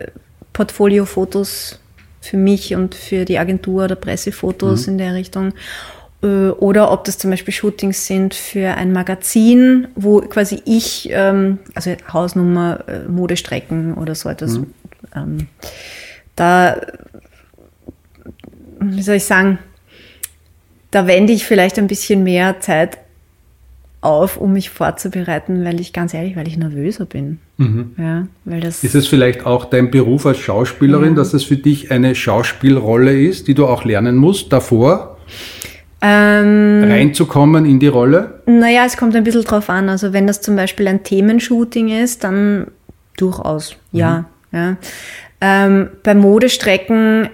[0.54, 1.80] Portfoliofotos
[2.22, 4.92] für mich und für die Agentur oder Pressefotos mhm.
[4.92, 5.52] in der Richtung
[6.22, 11.96] oder ob das zum Beispiel Shootings sind für ein Magazin, wo quasi ich, ähm, also
[12.12, 14.66] Hausnummer, äh, Modestrecken oder so etwas, mhm.
[15.16, 15.46] ähm,
[16.36, 16.80] da,
[18.80, 19.58] wie soll ich sagen,
[20.90, 22.98] da wende ich vielleicht ein bisschen mehr Zeit
[24.02, 27.38] auf, um mich vorzubereiten, weil ich ganz ehrlich, weil ich nervöser bin.
[27.58, 27.92] Mhm.
[27.98, 31.14] Ja, weil das ist es vielleicht auch dein Beruf als Schauspielerin, ja.
[31.14, 35.18] dass es für dich eine Schauspielrolle ist, die du auch lernen musst davor?
[36.02, 38.42] Ähm, reinzukommen in die Rolle?
[38.46, 39.88] Naja, es kommt ein bisschen drauf an.
[39.88, 42.68] Also wenn das zum Beispiel ein Themenshooting ist, dann
[43.16, 44.24] durchaus, ja.
[44.50, 44.58] Mhm.
[44.58, 44.76] ja.
[45.42, 47.28] Ähm, bei Modestrecken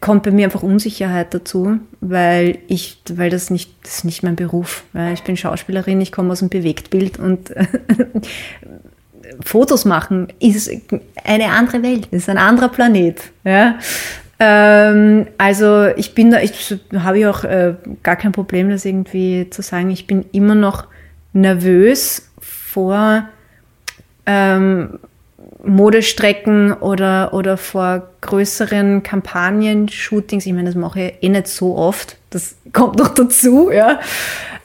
[0.00, 4.36] kommt bei mir einfach Unsicherheit dazu, weil ich, weil das nicht, das ist nicht mein
[4.36, 4.84] Beruf.
[4.94, 5.10] Ja.
[5.10, 7.52] Ich bin Schauspielerin, ich komme aus dem Bewegtbild und
[9.44, 10.70] Fotos machen ist
[11.24, 13.20] eine andere Welt, ist ein anderer Planet.
[13.44, 13.78] Ja.
[14.40, 19.50] Ähm, also ich bin da, ich habe ja auch äh, gar kein Problem, das irgendwie
[19.50, 19.90] zu sagen.
[19.90, 20.86] Ich bin immer noch
[21.32, 23.28] nervös vor
[24.26, 24.98] ähm,
[25.64, 30.46] Modestrecken oder, oder vor größeren Kampagnen-Shootings.
[30.46, 32.16] Ich meine, das mache ich eh nicht so oft.
[32.30, 34.00] Das kommt noch dazu, ja.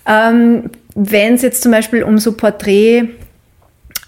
[0.05, 3.09] Ähm, Wenn es jetzt zum Beispiel um so Porträt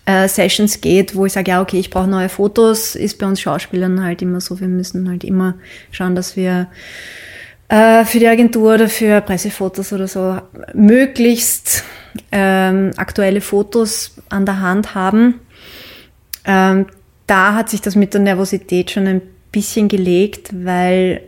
[0.05, 3.41] äh, Sessions geht, wo ich sage, ja, okay, ich brauche neue Fotos, ist bei uns
[3.41, 5.55] Schauspielern halt immer so, wir müssen halt immer
[5.91, 6.67] schauen, dass wir
[7.69, 10.39] äh, für die Agentur oder für Pressefotos oder so
[10.73, 11.83] möglichst
[12.31, 15.39] ähm, aktuelle Fotos an der Hand haben.
[16.45, 16.85] Ähm,
[17.27, 21.21] da hat sich das mit der Nervosität schon ein bisschen gelegt, weil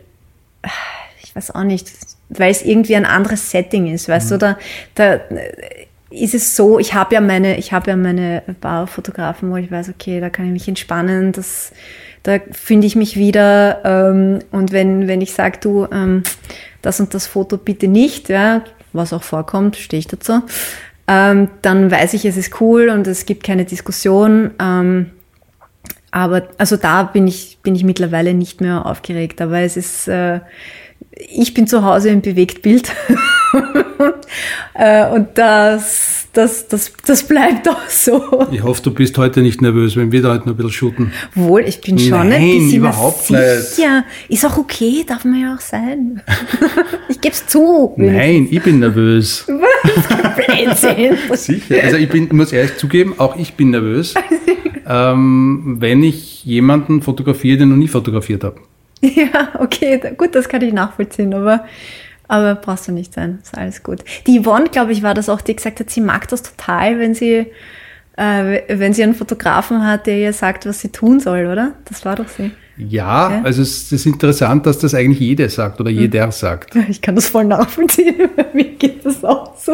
[1.22, 1.90] ich weiß auch nicht,
[2.28, 4.38] weil es irgendwie ein anderes Setting ist, weißt mhm.
[4.38, 4.58] du, da,
[4.94, 5.20] da
[6.10, 9.90] ist es so, ich habe ja meine, ich habe ja meine Barfotografen, wo ich weiß,
[9.90, 11.72] okay, da kann ich mich entspannen, das,
[12.22, 13.80] da finde ich mich wieder.
[13.84, 16.22] Ähm, und wenn, wenn ich sage, du, ähm,
[16.82, 20.42] das und das Foto bitte nicht, ja, was auch vorkommt, stehe ich dazu,
[21.06, 24.52] ähm, dann weiß ich, es ist cool und es gibt keine Diskussion.
[24.60, 25.10] Ähm,
[26.10, 30.40] aber also da bin ich, bin ich mittlerweile nicht mehr aufgeregt, aber es ist, äh,
[31.10, 32.92] ich bin zu Hause im Bewegtbild.
[34.74, 38.46] äh, und das, das, das, das bleibt auch so.
[38.52, 41.12] Ich hoffe, du bist heute nicht nervös, wenn wir da heute noch ein bisschen shooten.
[41.34, 44.04] Wohl, ich bin schon Nein, ein bisschen überhaupt sicher.
[44.28, 44.30] Nicht.
[44.30, 46.22] Ist auch okay, darf man ja auch sein.
[47.08, 47.94] ich gebe es zu.
[47.96, 49.46] Nein, ich bin nervös.
[50.46, 51.16] Blödsinn.
[51.34, 51.76] sicher.
[51.82, 54.14] Also ich bin, muss ehrlich zugeben, auch ich bin nervös.
[54.88, 58.60] ähm, wenn ich jemanden fotografiere, den noch nie fotografiert habe.
[59.00, 61.64] Ja, okay, gut, das kann ich nachvollziehen, aber,
[62.28, 64.04] aber brauchst du nicht sein, ist alles gut.
[64.26, 67.14] Die Yvonne, glaube ich, war das auch, die gesagt hat, sie mag das total, wenn
[67.14, 67.46] sie,
[68.16, 71.72] äh, wenn sie einen Fotografen hat, der ihr sagt, was sie tun soll, oder?
[71.86, 72.52] Das war doch sie.
[72.76, 75.98] Ja, ja, also es ist interessant, dass das eigentlich jeder sagt oder hm.
[75.98, 76.76] jeder sagt.
[76.88, 78.28] Ich kann das voll nachvollziehen.
[78.52, 79.72] Mir geht das auch so.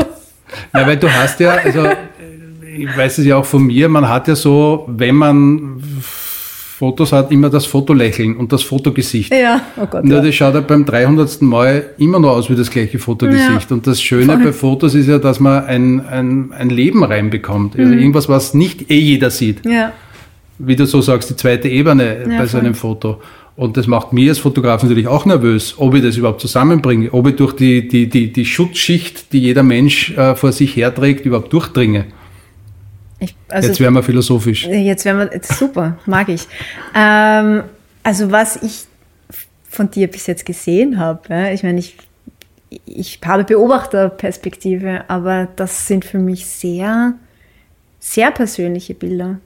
[0.72, 1.86] Na, weil du hast ja, also
[2.76, 5.82] ich weiß es ja auch von mir, man hat ja so, wenn man
[6.76, 9.32] Fotos hat, immer das Fotolächeln und das Fotogesicht.
[9.32, 10.02] Ja, oh Gott.
[10.02, 10.24] Nur ja.
[10.24, 11.40] das schaut ja beim 300.
[11.40, 13.70] Mal immer noch aus wie das gleiche Fotogesicht.
[13.70, 13.76] Ja.
[13.76, 14.44] Und das Schöne Voll.
[14.46, 17.78] bei Fotos ist ja, dass man ein, ein, ein Leben reinbekommt.
[17.78, 17.98] Also mhm.
[18.00, 19.64] irgendwas, was nicht eh jeder sieht.
[19.64, 19.92] Ja.
[20.58, 22.48] Wie du so sagst, die zweite Ebene ja, bei voll.
[22.48, 23.20] so einem Foto.
[23.54, 27.28] Und das macht mir als Fotograf natürlich auch nervös, ob ich das überhaupt zusammenbringe, ob
[27.28, 31.52] ich durch die, die, die, die Schutzschicht, die jeder Mensch äh, vor sich herträgt, überhaupt
[31.52, 32.06] durchdringe.
[33.54, 34.66] Also, jetzt wären wir philosophisch.
[34.66, 36.48] Jetzt wären wir, super, mag ich.
[36.94, 37.62] Ähm,
[38.02, 38.86] also was ich
[39.68, 41.96] von dir bis jetzt gesehen habe, ja, ich meine, ich,
[42.84, 47.14] ich habe Beobachterperspektive, aber das sind für mich sehr,
[48.00, 49.38] sehr persönliche Bilder.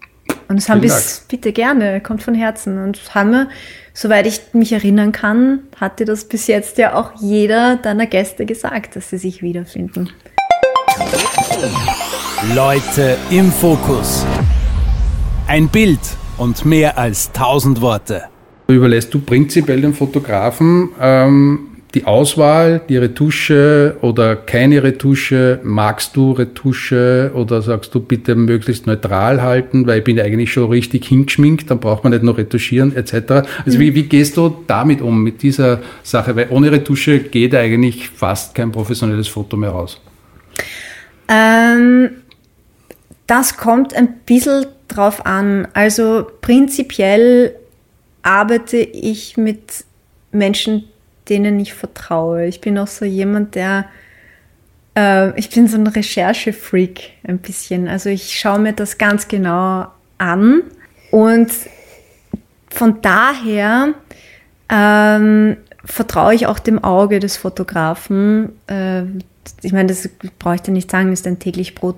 [0.49, 2.83] Und es haben bis, bitte gerne, kommt von Herzen.
[2.83, 3.49] Und haben wir,
[3.93, 8.97] soweit ich mich erinnern kann, hatte das bis jetzt ja auch jeder deiner Gäste gesagt,
[8.97, 10.09] dass sie sich wiederfinden.
[12.55, 14.25] Leute im Fokus.
[15.49, 15.99] Ein Bild
[16.37, 18.23] und mehr als tausend Worte.
[18.69, 21.59] Überlässt du prinzipiell den Fotografen ähm,
[21.95, 25.59] die Auswahl, die Retusche oder keine Retusche?
[25.65, 30.71] Magst du Retusche oder sagst du bitte möglichst neutral halten, weil ich bin eigentlich schon
[30.71, 33.49] richtig hingeschminkt, dann braucht man nicht noch retuschieren etc.
[33.67, 33.81] Also mhm.
[33.81, 36.37] wie, wie gehst du damit um, mit dieser Sache?
[36.37, 40.01] Weil ohne Retusche geht eigentlich fast kein professionelles Foto mehr raus.
[41.29, 42.11] Ähm,
[43.29, 45.69] das kommt ein bisschen drauf an.
[45.75, 47.55] Also prinzipiell
[48.23, 49.85] arbeite ich mit
[50.33, 50.85] Menschen,
[51.29, 52.47] denen ich vertraue.
[52.47, 53.85] Ich bin auch so jemand, der
[54.97, 57.87] äh, ich bin so ein Recherchefreak ein bisschen.
[57.87, 59.87] Also ich schaue mir das ganz genau
[60.17, 60.63] an
[61.11, 61.53] und
[62.71, 63.95] von daher
[64.71, 68.53] ähm, vertraue ich auch dem Auge des Fotografen.
[68.67, 69.03] Äh,
[69.63, 71.97] ich meine, das brauche ich dir nicht sagen, ist ein täglich Brot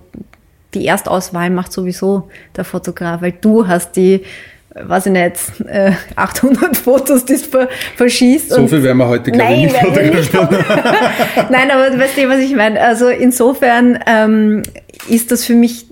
[0.75, 4.23] die Erstauswahl macht sowieso der Fotograf, weil du hast die,
[4.75, 5.37] weiß ich nicht,
[6.17, 8.51] 800 äh, Fotos, die du verschießt.
[8.51, 10.87] So viel werden wir heute, glaube ich, nicht fotografieren.
[11.51, 12.81] Nein, aber weißt du, was ich meine?
[12.81, 14.63] Also insofern ähm,
[15.09, 15.87] ist das für mich,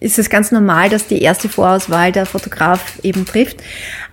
[0.00, 3.62] ist es ganz normal, dass die erste Vorauswahl der Fotograf eben trifft.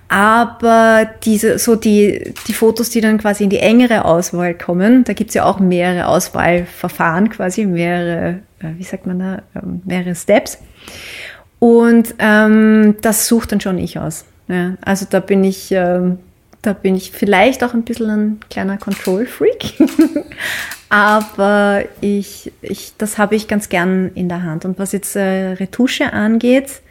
[0.07, 5.13] Aber diese, so die, die Fotos, die dann quasi in die engere Auswahl kommen, da
[5.13, 10.59] gibt's ja auch mehrere Auswahlverfahren, quasi mehrere, äh, wie sagt man da, ähm, mehrere Steps.
[11.59, 14.25] Und ähm, das sucht dann schon ich aus.
[14.47, 16.19] Ja, also da bin ich, ähm,
[16.61, 19.73] da bin ich vielleicht auch ein bisschen ein kleiner Control-Freak.
[20.89, 24.65] Aber ich, ich, das habe ich ganz gern in der Hand.
[24.65, 26.81] Und was jetzt äh, Retusche angeht,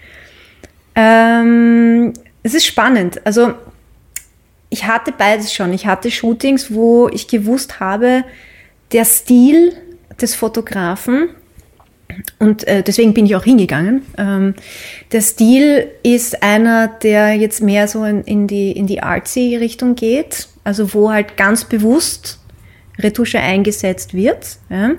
[0.94, 3.24] ähm, es ist spannend.
[3.24, 3.54] Also
[4.70, 5.72] ich hatte beides schon.
[5.72, 8.24] Ich hatte Shootings, wo ich gewusst habe,
[8.92, 9.72] der Stil
[10.20, 11.28] des Fotografen,
[12.38, 14.02] und äh, deswegen bin ich auch hingegangen.
[14.18, 14.54] Ähm,
[15.12, 19.94] der Stil ist einer, der jetzt mehr so in, in die, in die artsy Richtung
[19.94, 22.40] geht, also wo halt ganz bewusst
[22.98, 24.58] Retusche eingesetzt wird.
[24.70, 24.92] Ja.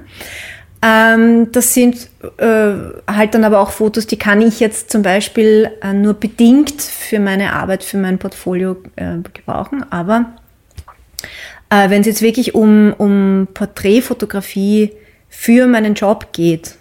[0.82, 2.74] Ähm, das sind äh,
[3.08, 7.20] halt dann aber auch Fotos, die kann ich jetzt zum Beispiel äh, nur bedingt für
[7.20, 9.86] meine Arbeit, für mein Portfolio äh, gebrauchen.
[9.92, 10.36] Aber
[11.70, 14.92] äh, wenn es jetzt wirklich um, um Porträtfotografie
[15.28, 16.76] für meinen Job geht,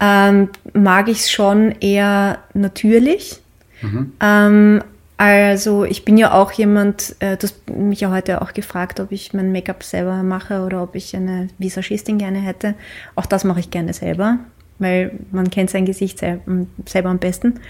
[0.00, 3.40] ähm, mag ich es schon eher natürlich.
[3.82, 4.12] Mhm.
[4.20, 4.82] Ähm,
[5.16, 9.12] also ich bin ja auch jemand, äh, du hast mich ja heute auch gefragt, ob
[9.12, 12.74] ich mein Make-up selber mache oder ob ich eine Visagistin gerne hätte.
[13.16, 14.38] Auch das mache ich gerne selber,
[14.78, 17.60] weil man kennt sein Gesicht selber, selber am besten.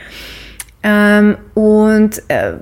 [0.84, 2.52] Ähm, und äh,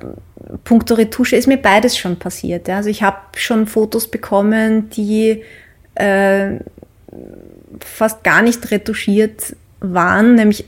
[0.64, 2.66] puncto Retusche ist mir beides schon passiert.
[2.66, 2.76] Ja.
[2.76, 5.42] Also ich habe schon Fotos bekommen, die
[5.96, 6.60] äh,
[7.80, 10.34] fast gar nicht retuschiert waren.
[10.34, 10.64] Nämlich,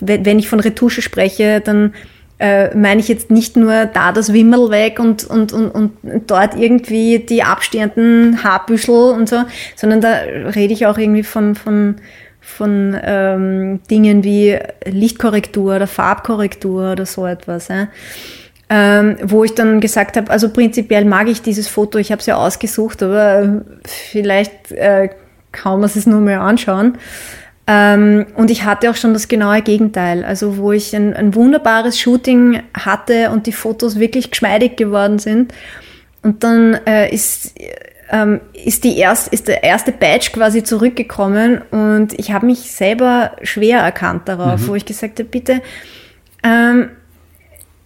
[0.00, 1.94] wenn ich von Retusche spreche, dann
[2.38, 5.92] äh, meine ich jetzt nicht nur da das Wimmel weg und, und, und, und
[6.26, 9.44] dort irgendwie die abstehenden Haarbüschel und so,
[9.76, 10.14] sondern da
[10.54, 11.96] rede ich auch irgendwie von, von,
[12.40, 17.68] von ähm, Dingen wie Lichtkorrektur oder Farbkorrektur oder so etwas.
[17.68, 17.88] Ja.
[18.68, 22.26] Ähm, wo ich dann gesagt habe, also prinzipiell mag ich dieses Foto, ich habe es
[22.26, 25.10] ja ausgesucht, aber vielleicht äh,
[25.54, 26.98] kann man es nur mal anschauen.
[27.66, 30.24] Ähm, und ich hatte auch schon das genaue Gegenteil.
[30.24, 35.54] Also wo ich ein, ein wunderbares Shooting hatte und die Fotos wirklich geschmeidig geworden sind.
[36.22, 37.54] Und dann äh, ist,
[38.10, 43.32] ähm, ist, die erst, ist der erste Badge quasi zurückgekommen und ich habe mich selber
[43.42, 44.66] schwer erkannt darauf, mhm.
[44.68, 45.60] wo ich gesagt habe, bitte,
[46.42, 46.90] ähm,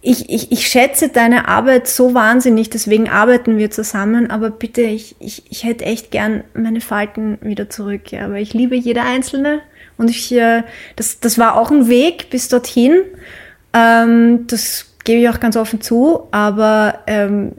[0.01, 5.15] ich, ich, ich schätze deine Arbeit so wahnsinnig, deswegen arbeiten wir zusammen, aber bitte, ich,
[5.19, 9.59] ich, ich hätte echt gern meine Falten wieder zurück, ja, aber ich liebe jede einzelne
[9.97, 10.63] und ich, äh,
[10.95, 13.01] das, das war auch ein Weg bis dorthin,
[13.73, 17.53] ähm, das gebe ich auch ganz offen zu, aber ähm,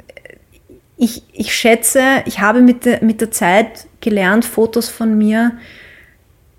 [0.96, 5.58] ich, ich schätze, ich habe mit der, mit der Zeit gelernt, Fotos von mir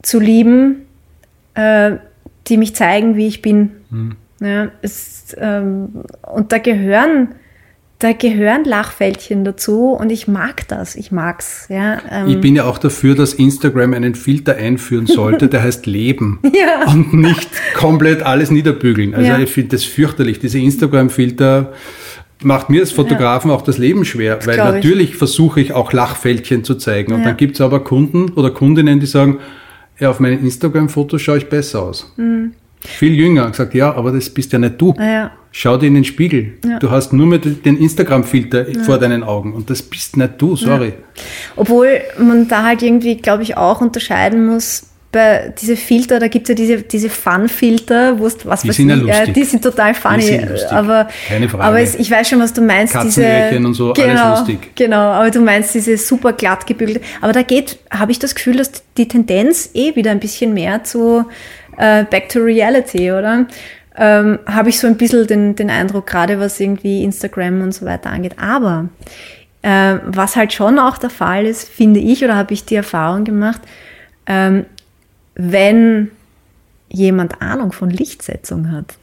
[0.04, 0.86] zu lieben,
[1.56, 1.94] äh,
[2.48, 3.72] die mich zeigen, wie ich bin.
[3.90, 4.16] Hm.
[4.42, 5.90] Ja, es, ähm,
[6.34, 7.36] und da gehören,
[8.00, 11.68] da gehören Lachfältchen dazu und ich mag das, ich mag's.
[11.70, 12.28] Ja, ähm.
[12.28, 16.92] Ich bin ja auch dafür, dass Instagram einen Filter einführen sollte, der heißt Leben ja.
[16.92, 19.14] und nicht komplett alles niederbügeln.
[19.14, 19.38] Also ja.
[19.38, 21.74] ich finde das fürchterlich, diese Instagram-Filter
[22.44, 23.56] macht mir als Fotografen ja.
[23.56, 25.18] auch das Leben schwer, das weil natürlich ich.
[25.18, 27.14] versuche ich auch Lachfältchen zu zeigen.
[27.14, 27.28] Und ja.
[27.28, 29.38] dann gibt es aber Kunden oder Kundinnen, die sagen,
[30.00, 32.12] ja, auf meinen Instagram-Fotos schaue ich besser aus.
[32.18, 32.54] Mhm
[32.86, 34.94] viel jünger, gesagt, ja, aber das bist ja nicht du.
[34.98, 35.32] Ah, ja.
[35.54, 36.54] Schau dir in den Spiegel.
[36.66, 36.80] Ja.
[36.80, 38.84] Du hast nur mit den Instagram-Filter ja.
[38.84, 40.94] vor deinen Augen und das bist nicht du, sorry.
[41.58, 46.48] Obwohl man da halt irgendwie, glaube ich, auch unterscheiden muss, bei diese Filter, da gibt
[46.48, 49.28] es ja diese, diese Fun-Filter, wo was die sind ja lustig.
[49.28, 50.22] Äh, die sind total funny.
[50.22, 51.64] Sind aber Keine Frage.
[51.64, 52.96] aber es, ich weiß schon, was du meinst.
[53.04, 54.76] Diese, und so, genau, alles lustig.
[54.76, 57.02] Genau, aber du meinst diese super glatt gebügelte.
[57.20, 60.84] Aber da geht, habe ich das Gefühl, dass die Tendenz eh wieder ein bisschen mehr
[60.86, 61.26] zu
[61.82, 63.48] äh, Back to Reality, oder?
[63.98, 67.86] Ähm, habe ich so ein bisschen den, den Eindruck, gerade was irgendwie Instagram und so
[67.86, 68.36] weiter angeht.
[68.40, 68.90] Aber
[69.64, 73.26] äh, was halt schon auch der Fall ist, finde ich, oder habe ich die Erfahrung
[73.26, 73.62] gemacht,
[74.28, 74.66] ähm,
[75.34, 76.12] wenn
[76.88, 78.96] jemand Ahnung von Lichtsetzung hat,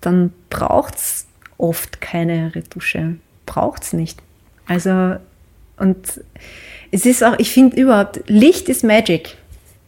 [0.00, 1.26] dann braucht es
[1.58, 3.16] oft keine Retusche.
[3.46, 4.20] Braucht es nicht.
[4.66, 5.16] Also,
[5.76, 6.20] und
[6.90, 9.36] es ist auch, ich finde überhaupt, Licht ist Magic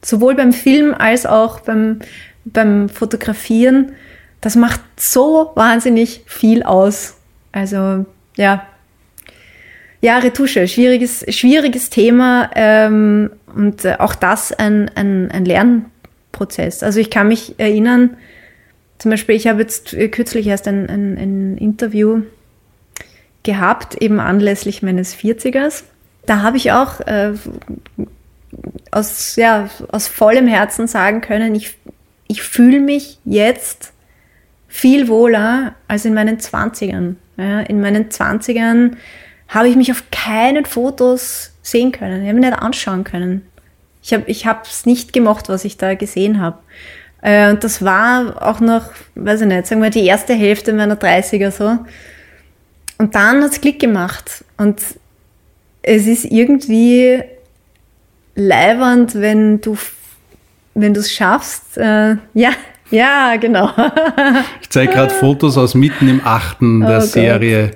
[0.03, 2.01] sowohl beim Film als auch beim,
[2.45, 3.93] beim Fotografieren.
[4.41, 7.17] Das macht so wahnsinnig viel aus.
[7.53, 8.07] Also
[8.37, 8.67] ja,
[10.01, 16.83] ja, Retusche, schwieriges, schwieriges Thema ähm, und äh, auch das ein, ein, ein Lernprozess.
[16.83, 18.17] Also ich kann mich erinnern,
[18.99, 22.23] zum Beispiel, ich habe jetzt kürzlich erst ein, ein, ein Interview
[23.43, 25.85] gehabt, eben anlässlich meines 40ers.
[26.25, 27.35] Da habe ich auch äh,
[28.91, 31.77] aus, ja, aus vollem Herzen sagen können, ich,
[32.29, 33.93] ich fühle mich jetzt
[34.69, 37.17] viel wohler als in meinen Zwanzigern.
[37.37, 38.97] Ja, in meinen Zwanzigern
[39.49, 42.23] habe ich mich auf keinen Fotos sehen können.
[42.23, 43.47] Ich habe mich nicht anschauen können.
[44.03, 46.59] Ich habe ich es nicht gemocht, was ich da gesehen habe.
[47.23, 50.97] Äh, und das war auch noch, weiß ich nicht, sagen wir die erste Hälfte meiner
[50.97, 51.79] 30er so.
[52.99, 54.45] Und dann hat es Klick gemacht.
[54.57, 54.81] Und
[55.83, 57.23] es ist irgendwie
[58.37, 59.77] leibernd, wenn du
[60.77, 61.77] wenn du es schaffst.
[61.77, 62.51] Äh, ja,
[62.91, 63.71] ja, genau.
[64.61, 67.73] ich zeige gerade Fotos aus mitten im achten der oh Serie.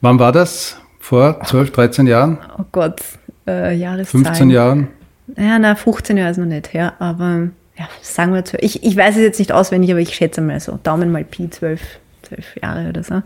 [0.00, 0.76] Wann war das?
[0.98, 2.38] Vor 12, 13 Jahren?
[2.58, 3.00] Oh Gott,
[3.46, 4.24] äh, Jahreszahlen.
[4.26, 4.88] 15 Jahren?
[5.36, 8.62] Ja, na, 15 Jahre ist noch nicht her, aber ja, sagen wir 12.
[8.62, 10.78] Ich, ich weiß es jetzt nicht auswendig, aber ich schätze mal so.
[10.82, 11.80] Daumen mal Pi, 12,
[12.22, 13.22] 12 Jahre oder so.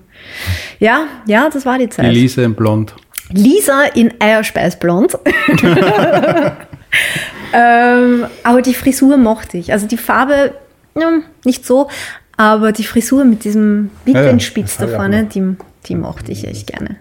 [0.78, 2.06] Ja, ja, das war die Zeit.
[2.06, 2.94] Die Lisa in Blond.
[3.30, 5.18] Lisa in Eierspeisblond.
[7.52, 9.72] ähm, aber die Frisur mochte ich.
[9.72, 10.54] Also die Farbe,
[10.94, 11.88] ja, nicht so,
[12.36, 16.96] aber die Frisur mit diesem Wickelnspitz ja, da vorne, die, die mochte ich echt gerne.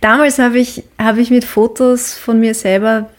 [0.00, 3.10] Damals habe ich, hab ich mit Fotos von mir selber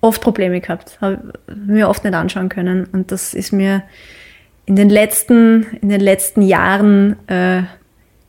[0.00, 2.86] oft Probleme gehabt, habe mir oft nicht anschauen können.
[2.92, 3.82] Und das ist mir
[4.66, 7.62] in den letzten, in den letzten Jahren äh,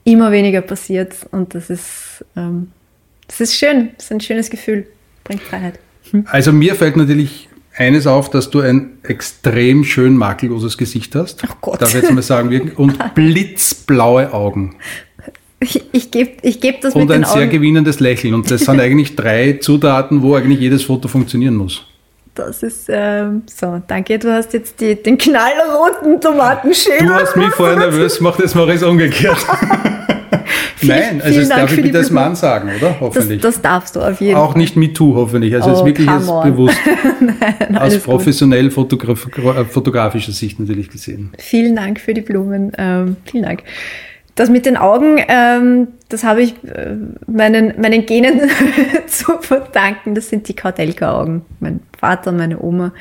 [0.04, 1.14] immer weniger passiert.
[1.32, 2.72] Und das ist, ähm,
[3.28, 4.88] das ist schön, das ist ein schönes Gefühl,
[5.24, 5.80] bringt Freiheit.
[6.26, 11.42] Also mir fällt natürlich eines auf, dass du ein extrem schön makelloses Gesicht hast.
[11.48, 11.82] Ach Gott.
[11.82, 14.76] Darf ich jetzt mal sagen, und blitzblaue Augen.
[15.62, 18.34] Ich, ich gebe ich geb das und mit Und ein sehr gewinnendes Lächeln.
[18.34, 21.86] Und das sind eigentlich drei Zutaten, wo eigentlich jedes Foto funktionieren muss.
[22.36, 23.82] Das ist ähm, so.
[23.88, 27.06] Danke, du hast jetzt die, den knallroten Tomatenschäler.
[27.06, 29.38] Du hast mich vorher nervös gemacht, jetzt mache ich es umgekehrt.
[30.82, 33.00] Nein, also das darf ich bitte als Mann sagen, oder?
[33.00, 33.42] Hoffentlich.
[33.42, 34.44] Das, das darfst du auf jeden Fall.
[34.44, 35.54] Auch nicht MeToo, hoffentlich.
[35.56, 36.78] Also oh, es ist wirklich jetzt bewusst.
[37.20, 41.32] Nein, aus professionell fotograf äh, fotografischer Sicht natürlich gesehen.
[41.38, 42.72] Vielen Dank für die Blumen.
[42.78, 43.64] Ähm, vielen Dank.
[44.36, 46.96] Das mit den Augen, ähm, das habe ich äh,
[47.28, 48.50] meinen, meinen Genen
[49.08, 50.16] zu verdanken.
[50.16, 51.42] Das sind die Kaudelka-Augen.
[51.60, 52.94] Mein Vater meine Oma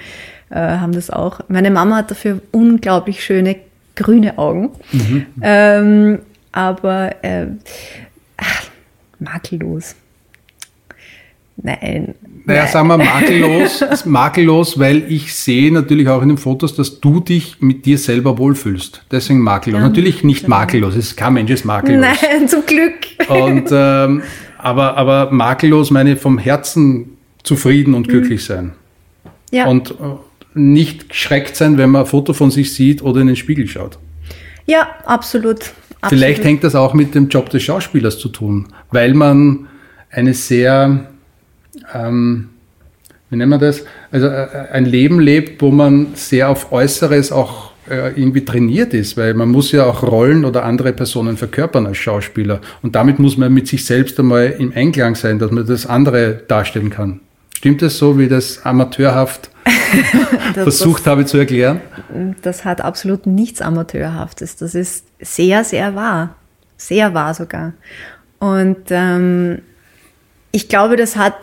[0.50, 1.40] äh, haben das auch.
[1.48, 3.56] Meine Mama hat dafür unglaublich schöne
[3.98, 4.70] grüne Augen.
[4.92, 5.26] Mhm.
[5.42, 6.18] Ähm,
[6.58, 7.46] aber äh,
[8.36, 8.64] ach,
[9.20, 9.94] makellos.
[11.56, 12.16] Nein.
[12.44, 12.72] Naja, Nein.
[12.72, 17.60] sagen wir makellos, makellos, weil ich sehe natürlich auch in den Fotos, dass du dich
[17.60, 19.04] mit dir selber wohlfühlst.
[19.08, 19.80] Deswegen makellos.
[19.80, 20.60] Ja, natürlich nicht klar.
[20.60, 22.04] makellos, es ist kein Mensch ist makellos.
[22.04, 23.06] Nein, zum Glück.
[23.28, 24.22] Und, ähm,
[24.58, 28.52] aber, aber makellos meine vom Herzen zufrieden und glücklich mhm.
[28.52, 28.72] sein.
[29.52, 29.66] Ja.
[29.66, 29.94] Und äh,
[30.54, 34.00] nicht geschreckt sein, wenn man ein Foto von sich sieht oder in den Spiegel schaut.
[34.66, 35.72] Ja, absolut.
[36.00, 36.24] Absolut.
[36.24, 39.68] Vielleicht hängt das auch mit dem Job des Schauspielers zu tun, weil man
[40.10, 41.08] eine sehr
[41.94, 42.50] ähm,
[43.30, 43.84] wie nennen wir das?
[44.10, 49.16] Also äh, ein Leben lebt, wo man sehr auf Äußeres auch äh, irgendwie trainiert ist,
[49.16, 52.60] weil man muss ja auch Rollen oder andere Personen verkörpern als Schauspieler.
[52.82, 56.40] Und damit muss man mit sich selbst einmal im Einklang sein, dass man das andere
[56.48, 57.20] darstellen kann.
[57.58, 59.50] Stimmt das so, wie das amateurhaft
[60.54, 61.80] das, versucht das, habe zu erklären?
[62.40, 64.54] Das hat absolut nichts Amateurhaftes.
[64.54, 66.36] Das ist sehr, sehr wahr.
[66.76, 67.72] Sehr wahr sogar.
[68.38, 69.62] Und ähm,
[70.52, 71.34] ich glaube, das hat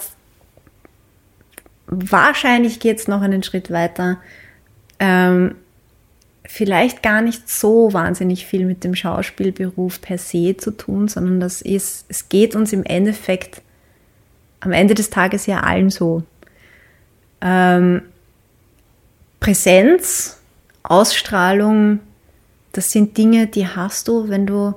[1.88, 4.18] wahrscheinlich geht es noch einen Schritt weiter.
[5.00, 5.56] Ähm,
[6.46, 11.62] vielleicht gar nicht so wahnsinnig viel mit dem Schauspielberuf per se zu tun, sondern das
[11.62, 13.62] ist, es geht uns im Endeffekt
[14.66, 16.24] am Ende des Tages ja allen so.
[17.42, 18.02] Ähm,
[19.40, 20.40] Präsenz,
[20.84, 22.00] Ausstrahlung,
[22.72, 24.74] das sind Dinge, die hast du, wenn du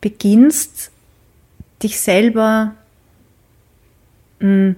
[0.00, 0.90] beginnst,
[1.82, 2.74] dich selber
[4.40, 4.76] hm,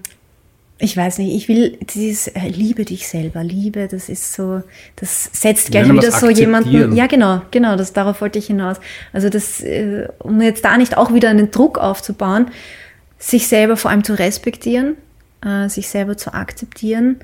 [0.82, 4.62] ich weiß nicht, ich will dieses äh, Liebe dich selber, Liebe, das ist so,
[4.96, 6.94] das setzt gleich wieder so jemanden.
[6.96, 8.78] Ja, genau, genau, das darauf wollte ich hinaus.
[9.12, 12.46] Also das, äh, um jetzt da nicht auch wieder einen Druck aufzubauen,
[13.20, 14.96] sich selber vor allem zu respektieren,
[15.44, 17.16] äh, sich selber zu akzeptieren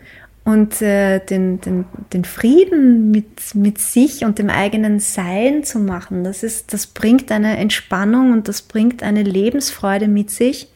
[0.45, 6.23] und äh, den, den, den Frieden mit, mit sich und dem eigenen Sein zu machen.
[6.23, 10.69] Das ist, das bringt eine Entspannung und das bringt eine Lebensfreude mit sich,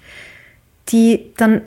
[0.88, 1.60] die dann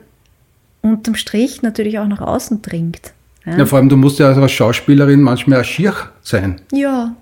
[0.82, 3.14] unterm Strich natürlich auch nach außen dringt.
[3.46, 3.58] Ja.
[3.58, 6.62] ja, vor allem, du musst ja als Schauspielerin manchmal auch schier sein.
[6.72, 7.16] Ja.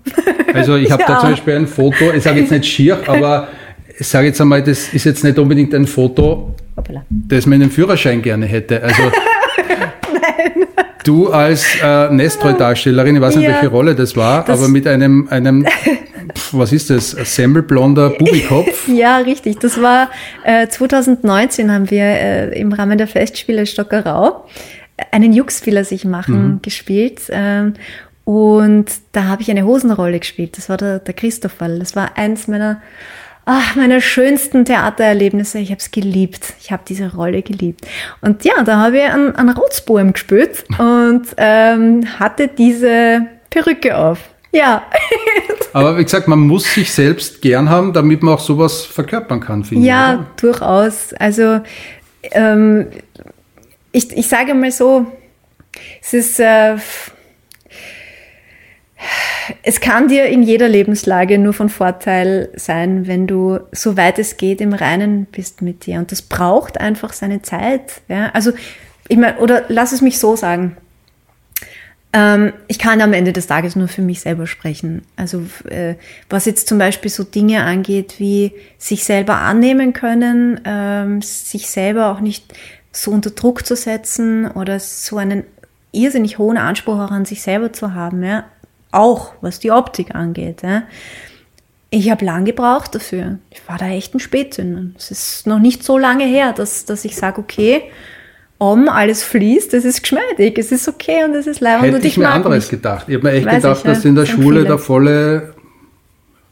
[0.54, 1.08] Also ich habe ja.
[1.08, 3.48] da zum Beispiel ein Foto, ich sage jetzt nicht schier, aber
[4.02, 7.04] ich sage jetzt einmal, das ist jetzt nicht unbedingt ein Foto, Hoppala.
[7.08, 8.82] das man in den Führerschein gerne hätte.
[8.82, 9.00] Also
[10.12, 10.66] Nein.
[11.04, 13.54] du als äh, Nestreu-Darstellerin, ich weiß nicht, ja.
[13.54, 15.64] welche Rolle das war, das aber mit einem, einem
[16.50, 18.88] was ist das, semmelblonder Bubikopf?
[18.92, 19.60] ja, richtig.
[19.60, 20.10] Das war
[20.42, 24.44] äh, 2019 haben wir äh, im Rahmen der Festspiele Stockerau
[25.12, 26.62] einen Jux will er sich machen mhm.
[26.62, 27.22] gespielt.
[27.30, 27.74] Ähm,
[28.24, 30.56] und da habe ich eine Hosenrolle gespielt.
[30.56, 31.68] Das war der, der Christopher.
[31.68, 32.80] Das war eins meiner,
[33.44, 35.58] ach, meiner schönsten Theatererlebnisse.
[35.58, 36.54] Ich habe es geliebt.
[36.60, 37.86] Ich habe diese Rolle geliebt.
[38.20, 44.18] Und ja, da habe ich einen, einen Rotzbohem gespielt und ähm, hatte diese Perücke auf.
[44.52, 44.82] Ja.
[45.72, 49.64] Aber wie gesagt, man muss sich selbst gern haben, damit man auch sowas verkörpern kann,
[49.64, 50.18] finde ja, ich.
[50.18, 51.14] Ja, durchaus.
[51.14, 51.60] Also
[52.32, 52.88] ähm,
[53.90, 55.06] ich, ich sage mal so,
[56.02, 56.76] es ist äh,
[59.62, 64.36] es kann dir in jeder Lebenslage nur von Vorteil sein, wenn du, so weit es
[64.36, 65.98] geht, im Reinen bist mit dir.
[65.98, 68.02] Und das braucht einfach seine Zeit.
[68.08, 68.30] Ja?
[68.30, 68.52] Also,
[69.08, 70.76] ich meine, oder lass es mich so sagen.
[72.12, 75.02] Ähm, ich kann am Ende des Tages nur für mich selber sprechen.
[75.16, 75.94] Also äh,
[76.28, 82.10] was jetzt zum Beispiel so Dinge angeht, wie sich selber annehmen können, ähm, sich selber
[82.12, 82.52] auch nicht
[82.90, 85.44] so unter Druck zu setzen oder so einen
[85.92, 88.44] irrsinnig hohen Anspruch auch an sich selber zu haben, ja.
[88.92, 90.62] Auch was die Optik angeht.
[90.62, 90.84] Ja.
[91.90, 93.38] Ich habe lang gebraucht dafür.
[93.50, 94.94] Ich war da echt ein Spätzünder.
[94.96, 97.82] Es ist noch nicht so lange her, dass, dass ich sage, okay,
[98.58, 102.04] um alles fließt, es ist geschmeidig, es ist okay und es ist leibend Hätte und
[102.04, 102.70] ich, ich mir anderes mich.
[102.70, 103.06] gedacht.
[103.08, 104.08] Ich habe mir echt Weiß gedacht, ich, dass ja.
[104.08, 104.68] in der Schule viele.
[104.68, 105.54] der volle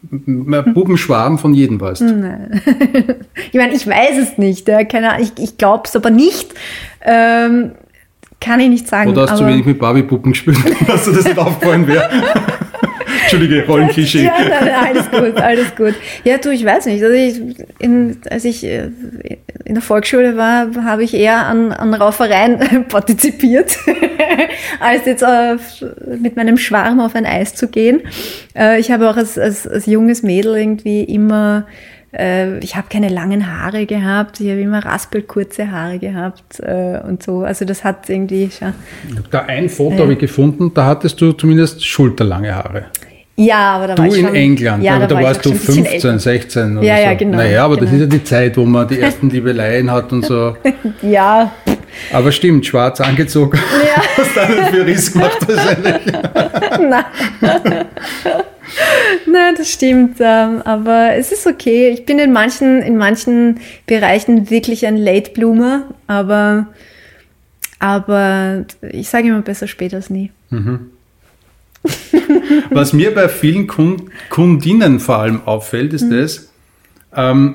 [0.03, 2.03] Bubenschwarm von jedem weißt.
[2.03, 2.63] Nein.
[3.53, 4.67] ich meine, ich weiß es nicht.
[4.67, 4.83] Ja.
[4.85, 6.53] Keine Ahnung, ich, ich glaube es aber nicht.
[7.03, 7.73] Ähm,
[8.41, 9.11] kann ich nicht sagen.
[9.11, 12.09] Oder hast du zu wenig mit Barbie-Puppen gespielt, dass du das nicht aufgefallen wäre?
[13.23, 14.25] Entschuldige, Rollenklischee.
[14.25, 15.95] Ja, nein, alles gut, alles gut.
[16.25, 17.03] Ja, du, ich weiß nicht.
[17.03, 17.41] Also ich,
[17.79, 18.91] in, als ich äh,
[19.65, 23.79] in der Volksschule war, habe ich eher an, an Raufereien partizipiert,
[24.81, 25.85] als jetzt auf,
[26.21, 28.01] mit meinem Schwarm auf ein Eis zu gehen.
[28.57, 31.67] Äh, ich habe auch als, als, als junges Mädel irgendwie immer
[32.13, 37.41] äh, ich habe keine langen Haare gehabt, ich habe immer raspelkurze Haare gehabt und so.
[37.41, 38.73] Also das hat irgendwie schon.
[39.31, 42.87] Da ein Foto äh, habe ich gefunden, da hattest du zumindest schulterlange Haare.
[43.41, 45.55] Ja, aber da du war ich schon, in England, ja, aber da, da warst du
[45.55, 47.03] 15, 16 oder ja, so.
[47.03, 47.37] Ja, genau.
[47.39, 47.87] Naja, aber genau.
[47.87, 50.57] das ist ja die Zeit, wo man die ersten Liebeleien hat und so.
[51.03, 51.51] ja,
[52.13, 53.59] Aber stimmt, schwarz angezogen.
[53.59, 54.03] Ja.
[54.35, 55.95] Du einen für Riss gemacht wahrscheinlich.
[56.79, 57.87] Nein.
[59.31, 60.17] Nein, das stimmt.
[60.21, 61.91] Ähm, aber es ist okay.
[61.91, 66.67] Ich bin in manchen, in manchen Bereichen wirklich ein Late Bloomer, aber,
[67.79, 70.31] aber ich sage immer besser spät als nie.
[70.51, 70.91] Mhm.
[72.71, 73.67] Was mir bei vielen
[74.29, 76.21] Kundinnen vor allem auffällt, ist mhm.
[76.21, 76.51] das,
[77.15, 77.55] ähm,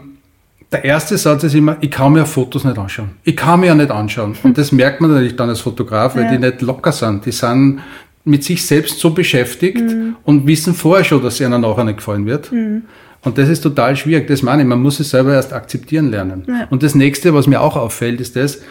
[0.71, 3.11] der erste Satz ist immer, ich kann mir Fotos nicht anschauen.
[3.23, 4.35] Ich kann mir ja nicht anschauen.
[4.43, 6.31] Und das merkt man natürlich dann als Fotograf, weil ja.
[6.31, 7.25] die nicht locker sind.
[7.25, 7.79] Die sind
[8.25, 10.15] mit sich selbst so beschäftigt mhm.
[10.23, 12.51] und wissen vorher schon, dass ihnen nachher nicht gefallen wird.
[12.51, 12.83] Mhm.
[13.21, 14.27] Und das ist total schwierig.
[14.27, 16.43] Das meine ich, man muss es selber erst akzeptieren lernen.
[16.47, 16.67] Ja.
[16.69, 18.61] Und das nächste, was mir auch auffällt, ist das,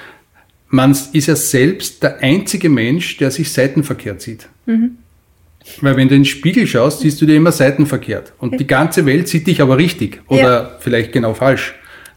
[0.69, 4.49] man ist ja selbst der einzige Mensch, der sich seitenverkehrt sieht.
[4.67, 4.99] Mhm.
[5.81, 8.33] Weil wenn du in den Spiegel schaust, siehst du dir immer seitenverkehrt.
[8.39, 10.77] Und die ganze Welt sieht dich aber richtig oder ja.
[10.79, 11.75] vielleicht genau falsch.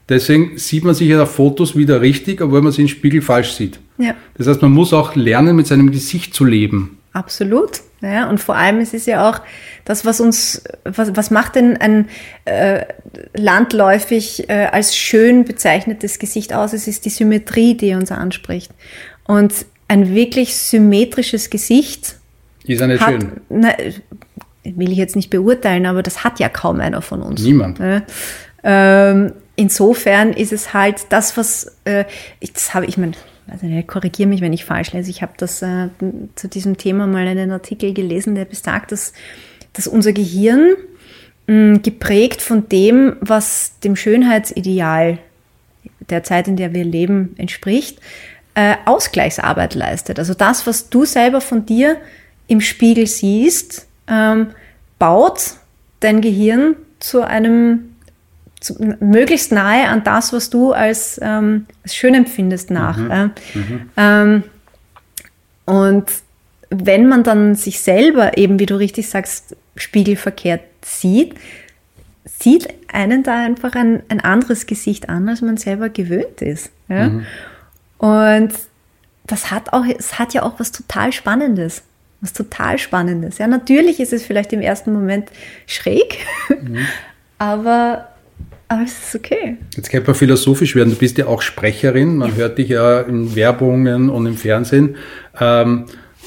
[0.09, 3.51] Deswegen sieht man sich ja auf Fotos wieder richtig, obwohl man sie im Spiegel falsch
[3.51, 3.79] sieht.
[3.97, 4.15] Ja.
[4.37, 6.96] Das heißt, man muss auch lernen, mit seinem Gesicht zu leben.
[7.17, 7.81] Absolut.
[8.01, 9.41] Ja, und vor allem es ist ja auch
[9.85, 12.09] das, was uns, was, was macht denn ein
[12.45, 12.85] äh,
[13.33, 16.73] landläufig äh, als schön bezeichnetes Gesicht aus?
[16.73, 18.71] Es ist die Symmetrie, die uns anspricht.
[19.23, 22.17] Und ein wirklich symmetrisches Gesicht
[22.65, 23.31] ist nicht hat, schön.
[23.49, 23.73] Na,
[24.63, 27.41] will ich jetzt nicht beurteilen, aber das hat ja kaum einer von uns.
[27.41, 27.79] Niemand.
[27.79, 28.03] Ja.
[28.63, 32.05] Ähm, insofern ist es halt das, was äh,
[32.53, 33.15] das habe ich mein,
[33.49, 35.09] also korrigiere mich, wenn ich falsch lese.
[35.09, 35.89] Ich habe das äh,
[36.35, 39.13] zu diesem Thema mal einen Artikel gelesen, der besagt, dass,
[39.73, 40.75] dass unser Gehirn
[41.47, 45.19] mh, geprägt von dem, was dem Schönheitsideal
[46.09, 47.99] der Zeit, in der wir leben, entspricht,
[48.53, 50.19] äh, Ausgleichsarbeit leistet.
[50.19, 51.97] Also das, was du selber von dir
[52.47, 54.47] im Spiegel siehst, ähm,
[54.99, 55.55] baut
[55.99, 57.95] dein Gehirn zu einem
[58.59, 62.97] zu, möglichst nahe an das, was du als, ähm, als schön empfindest nach.
[62.97, 63.11] Mhm.
[63.11, 63.25] Äh.
[63.25, 63.89] Mhm.
[63.97, 64.43] Ähm,
[65.65, 66.05] und
[66.69, 71.35] wenn man dann sich selber eben, wie du richtig sagst, spiegelverkehrt sieht,
[72.25, 76.71] sieht einen da einfach ein, ein anderes Gesicht an, als man selber gewöhnt ist.
[76.89, 77.09] Ja?
[77.09, 77.25] Mhm.
[77.97, 78.53] Und
[79.25, 81.83] das hat auch, es hat ja auch was total Spannendes
[82.21, 83.37] was total Spannendes.
[83.37, 85.29] Ja, natürlich ist es vielleicht im ersten Moment
[85.65, 86.79] schräg, mhm.
[87.37, 88.09] aber,
[88.67, 89.57] aber es ist okay.
[89.75, 90.89] Jetzt könnte man philosophisch werden.
[90.89, 92.17] Du bist ja auch Sprecherin.
[92.17, 94.95] Man hört dich ja in Werbungen und im Fernsehen.
[95.39, 95.85] Ähm,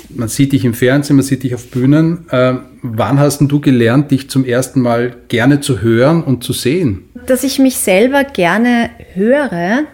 [0.09, 2.27] man sieht dich im Fernsehen, man sieht dich auf Bühnen.
[2.33, 7.11] Ähm, wann hast du gelernt, dich zum ersten Mal gerne zu hören und zu sehen?
[7.27, 9.85] Dass ich mich selber gerne höre,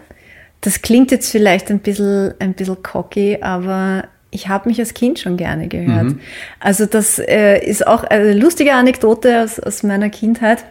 [0.61, 5.19] das klingt jetzt vielleicht ein bisschen, ein bisschen cocky, aber ich habe mich als Kind
[5.19, 6.05] schon gerne gehört.
[6.05, 6.19] Mhm.
[6.59, 10.65] Also das äh, ist auch eine lustige Anekdote aus, aus meiner Kindheit.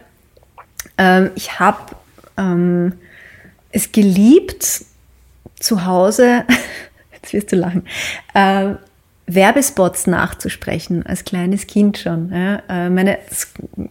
[0.97, 1.95] Ähm, ich habe
[2.37, 2.93] ähm,
[3.71, 4.85] es geliebt,
[5.59, 6.43] zu Hause,
[7.13, 7.85] jetzt wirst du lachen,
[8.33, 8.75] äh,
[9.27, 12.31] Werbespots nachzusprechen, als kleines Kind schon.
[12.31, 12.61] Ja.
[12.69, 13.17] Äh, meine,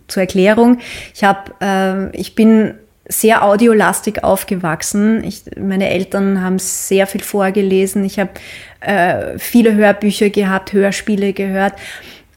[0.08, 0.78] zur Erklärung,
[1.14, 2.74] ich, hab, äh, ich bin
[3.08, 5.22] sehr audiolastig aufgewachsen.
[5.24, 8.04] Ich, meine Eltern haben sehr viel vorgelesen.
[8.04, 8.30] Ich habe
[8.80, 11.74] äh, viele Hörbücher gehabt, Hörspiele gehört.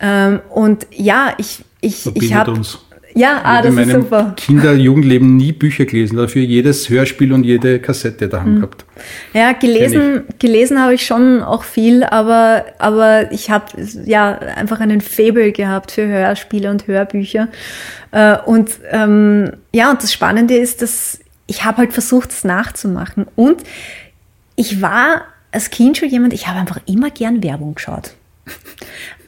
[0.01, 2.61] Ähm, und ja, ich, ich, ich habe.
[3.15, 4.33] Ja, ah, das ist super.
[4.37, 8.55] Kinder, Jugendleben nie Bücher gelesen, dafür jedes Hörspiel und jede Kassette daheim mhm.
[8.57, 8.85] gehabt.
[9.33, 13.65] Ja, gelesen, gelesen habe ich schon auch viel, aber, aber ich habe
[14.05, 17.47] ja einfach einen Faible gehabt für Hörspiele und Hörbücher.
[18.11, 23.25] Äh, und ähm, ja, und das Spannende ist, dass ich habe halt versucht, es nachzumachen.
[23.35, 23.63] Und
[24.55, 28.13] ich war als Kind schon jemand, ich habe einfach immer gern Werbung geschaut.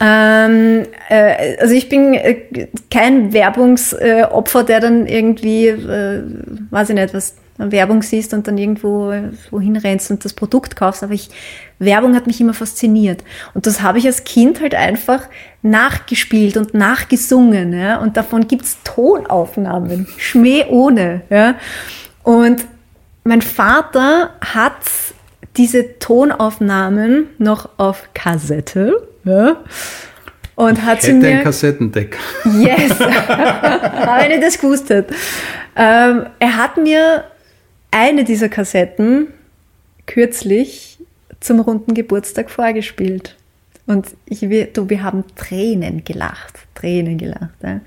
[0.00, 6.22] Ähm, äh, also ich bin äh, kein Werbungsopfer, der dann irgendwie, äh,
[6.70, 9.12] weiß ich nicht, was Werbung siehst und dann irgendwo
[9.50, 11.02] wohin rennst und das Produkt kaufst.
[11.02, 11.28] Aber ich,
[11.78, 13.22] Werbung hat mich immer fasziniert.
[13.54, 15.22] Und das habe ich als Kind halt einfach
[15.62, 17.72] nachgespielt und nachgesungen.
[17.72, 17.98] Ja?
[17.98, 20.08] Und davon gibt's Tonaufnahmen.
[20.16, 21.22] Schmäh ohne.
[21.30, 21.56] Ja?
[22.22, 22.64] Und
[23.24, 24.82] mein Vater hat
[25.56, 29.08] diese Tonaufnahmen noch auf Kassette.
[29.24, 29.56] Ja?
[30.54, 31.38] Und hat sie mir.
[31.38, 32.18] ein Kassettendeck.
[32.44, 33.00] Yes!
[33.00, 35.14] Aber wenn ich das gewusst hätte.
[35.74, 37.24] Ähm, er hat mir
[37.90, 39.28] eine dieser Kassetten
[40.06, 40.98] kürzlich
[41.40, 43.36] zum runden Geburtstag vorgespielt.
[43.86, 47.50] Und ich, du, wir haben Tränen gelacht, Tränen gelacht.
[47.62, 47.80] Ja.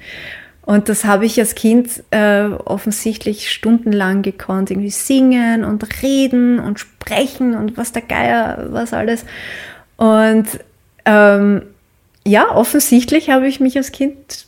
[0.65, 6.79] Und das habe ich als Kind äh, offensichtlich stundenlang gekonnt, irgendwie singen und reden und
[6.79, 9.25] sprechen und was der Geier, was alles.
[9.95, 10.47] Und
[11.05, 11.61] ähm,
[12.25, 14.45] ja, offensichtlich habe ich mich als Kind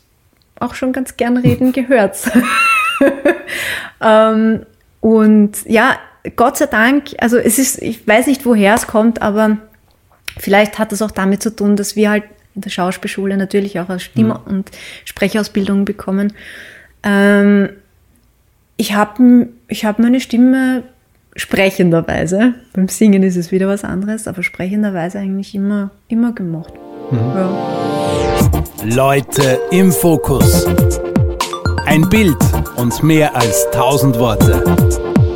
[0.59, 2.17] auch schon ganz gern reden gehört.
[4.01, 4.65] ähm,
[5.01, 5.97] und ja,
[6.35, 9.57] Gott sei Dank, also es ist, ich weiß nicht, woher es kommt, aber
[10.37, 12.23] vielleicht hat es auch damit zu tun, dass wir halt
[12.55, 14.51] in der Schauspielschule natürlich auch als Stimme- mhm.
[14.51, 14.71] und
[15.05, 16.33] Sprechausbildung bekommen.
[17.03, 17.69] Ähm,
[18.77, 20.83] ich habe ich hab meine Stimme
[21.37, 26.73] sprechenderweise, beim Singen ist es wieder was anderes, aber sprechenderweise eigentlich immer, immer gemacht.
[27.11, 27.17] Mhm.
[27.17, 28.63] Ja.
[28.83, 30.65] Leute im Fokus.
[31.85, 32.37] Ein Bild
[32.75, 34.63] und mehr als tausend Worte.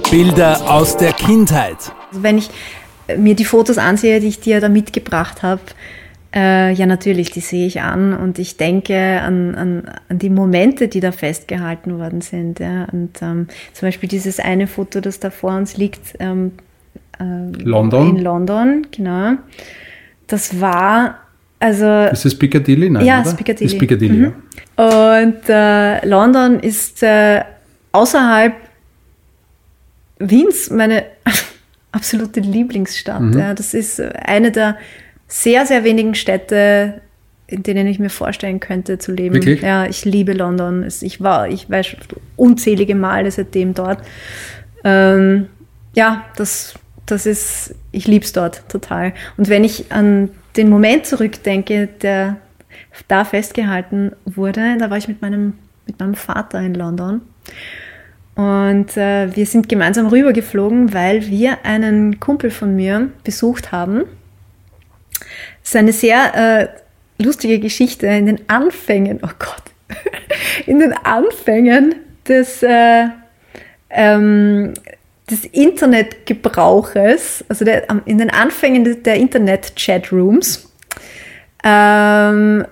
[0.10, 1.78] Bilder aus der Kindheit.
[2.10, 2.50] Also wenn ich
[3.18, 5.62] mir die Fotos ansehe, die ich dir da mitgebracht habe,
[6.34, 10.88] äh, ja, natürlich, die sehe ich an und ich denke an, an, an die Momente,
[10.88, 12.60] die da festgehalten worden sind.
[12.60, 12.86] Ja.
[12.92, 16.54] Und ähm, zum Beispiel dieses eine Foto, das da vor uns liegt, ähm,
[17.20, 17.24] äh,
[17.64, 18.16] London.
[18.16, 19.34] in London, genau.
[20.28, 21.20] Das war,
[21.60, 22.06] also.
[22.12, 22.90] Ist das Piccadilly?
[22.90, 23.30] Nein, ja, oder?
[23.30, 23.74] ist Piccadilly.
[23.74, 24.34] Ist Piccadilly, mhm.
[24.78, 25.24] ja.
[25.24, 27.42] Und äh, London ist äh,
[27.92, 28.54] außerhalb
[30.20, 31.04] Wiens meine
[31.92, 33.22] absolute Lieblingsstadt.
[33.22, 33.38] Mhm.
[33.38, 33.54] Ja.
[33.54, 34.78] Das ist eine der
[35.32, 37.00] sehr, sehr wenigen Städte,
[37.48, 39.36] in denen ich mir vorstellen könnte zu leben.
[39.36, 39.62] Wirklich?
[39.62, 40.86] Ja, ich liebe London.
[41.02, 41.96] Ich war, ich weiß,
[42.36, 44.00] unzählige Male seitdem dort.
[44.84, 45.48] Ähm,
[45.94, 46.74] ja, das,
[47.06, 49.14] das ist, ich liebe es dort total.
[49.38, 52.36] Und wenn ich an den Moment zurückdenke, der
[53.08, 55.54] da festgehalten wurde, da war ich mit meinem,
[55.88, 57.22] mit meinem Vater in London.
[58.36, 64.04] Und äh, wir sind gemeinsam rübergeflogen, weil wir einen Kumpel von mir besucht haben
[65.62, 66.68] das ist eine sehr äh,
[67.24, 68.08] lustige Geschichte.
[68.08, 69.64] In den Anfängen, oh Gott,
[70.66, 71.96] in den Anfängen
[72.28, 73.08] des, äh,
[73.90, 74.74] ähm,
[75.30, 80.70] des Internetgebrauches, also der, in den Anfängen der Internet-Chatrooms,
[81.64, 82.66] ähm,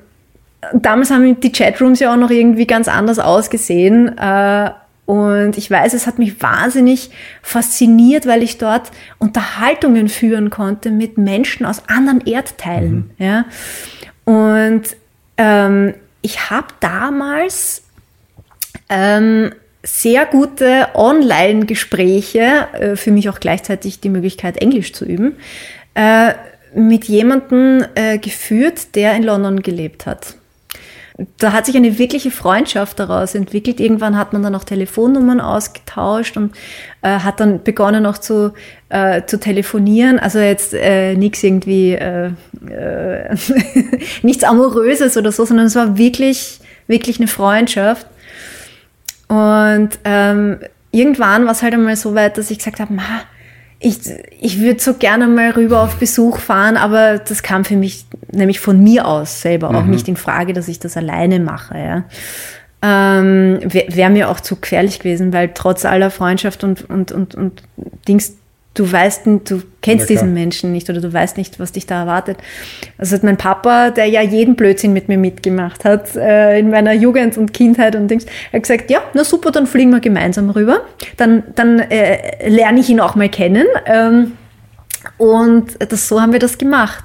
[0.73, 4.17] damals haben die Chatrooms ja auch noch irgendwie ganz anders ausgesehen.
[4.17, 4.71] Äh,
[5.10, 7.10] und ich weiß, es hat mich wahnsinnig
[7.41, 13.12] fasziniert, weil ich dort Unterhaltungen führen konnte mit Menschen aus anderen Erdteilen.
[13.18, 13.26] Mhm.
[13.26, 13.45] Ja.
[14.24, 14.84] Und
[15.38, 17.82] ähm, ich habe damals
[18.88, 19.51] ähm,
[19.82, 25.38] sehr gute Online-Gespräche, äh, für mich auch gleichzeitig die Möglichkeit, Englisch zu üben,
[25.95, 26.34] äh,
[26.76, 30.36] mit jemandem äh, geführt, der in London gelebt hat
[31.38, 33.80] da hat sich eine wirkliche Freundschaft daraus entwickelt.
[33.80, 36.53] Irgendwann hat man dann auch Telefonnummern ausgetauscht und
[37.01, 38.53] äh, hat dann begonnen auch zu,
[38.89, 40.20] äh, zu telefonieren.
[40.20, 42.32] Also jetzt äh, nichts irgendwie, äh,
[42.70, 43.36] äh,
[44.22, 48.07] nichts Amoröses oder so, sondern es war wirklich, wirklich eine Freundschaft.
[49.28, 50.59] Und ähm,
[50.91, 52.93] irgendwann war es halt einmal so weit, dass ich gesagt habe,
[53.80, 53.99] ich,
[54.39, 58.59] ich würde so gerne mal rüber auf Besuch fahren, aber das kam für mich nämlich
[58.59, 59.91] von mir aus selber auch mhm.
[59.91, 61.77] nicht in Frage, dass ich das alleine mache.
[61.77, 62.03] Ja.
[62.82, 67.36] Ähm, Wäre wär mir auch zu gefährlich gewesen, weil trotz aller Freundschaft und, und, und,
[67.36, 67.63] und
[68.07, 68.36] Dings
[68.74, 72.01] du weißt, du kennst ja, diesen Menschen nicht oder du weißt nicht, was dich da
[72.01, 72.38] erwartet.
[72.97, 76.93] Also hat mein Papa, der ja jeden Blödsinn mit mir mitgemacht hat, äh, in meiner
[76.93, 80.82] Jugend und Kindheit und Dings, hat gesagt, ja, na super, dann fliegen wir gemeinsam rüber.
[81.17, 83.65] Dann, dann äh, lerne ich ihn auch mal kennen.
[83.86, 84.34] Ähm,
[85.20, 87.03] und das, so haben wir das gemacht.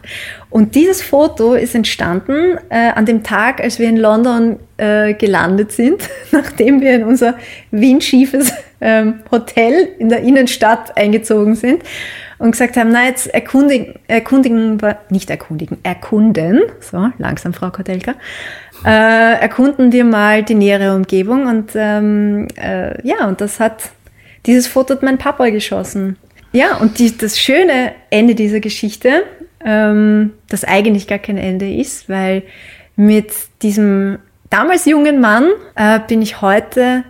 [0.48, 5.72] Und dieses Foto ist entstanden äh, an dem Tag, als wir in London äh, gelandet
[5.72, 7.34] sind, nachdem wir in unser
[7.72, 11.82] windschiefes ähm, Hotel in der Innenstadt eingezogen sind
[12.38, 18.14] und gesagt haben, na jetzt erkundigen, erkundigen nicht erkundigen, erkunden, so langsam Frau Kotelka,
[18.84, 23.90] äh, erkunden wir mal die nähere Umgebung und ähm, äh, ja, und das hat,
[24.46, 26.16] dieses Foto hat mein Papa geschossen.
[26.54, 29.24] Ja, und die, das schöne Ende dieser Geschichte,
[29.64, 32.44] ähm, das eigentlich gar kein Ende ist, weil
[32.94, 33.32] mit
[33.62, 34.18] diesem
[34.50, 37.02] damals jungen Mann äh, bin ich heute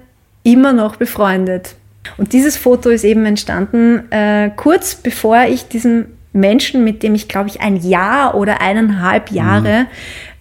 [0.45, 1.77] immer noch befreundet.
[2.17, 7.29] Und dieses Foto ist eben entstanden äh, kurz bevor ich diesen Menschen, mit dem ich
[7.29, 9.87] glaube ich ein Jahr oder eineinhalb Jahre mhm.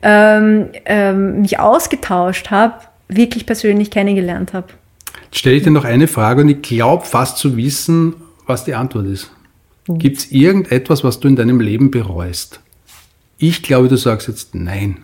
[0.02, 2.76] ähm, ähm, mich ausgetauscht habe,
[3.10, 4.68] wirklich persönlich kennengelernt habe.
[5.34, 8.16] Stelle ich dir noch eine Frage und ich glaube fast zu wissen,
[8.46, 9.32] was die Antwort ist.
[9.88, 9.98] Mhm.
[10.00, 12.60] Gibt es irgendetwas, was du in deinem Leben bereust?
[13.38, 15.04] Ich glaube, du sagst jetzt nein.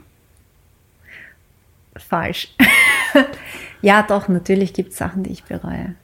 [1.96, 2.56] Falsch.
[3.82, 5.96] ja, doch, natürlich gibt es Sachen, die ich bereue.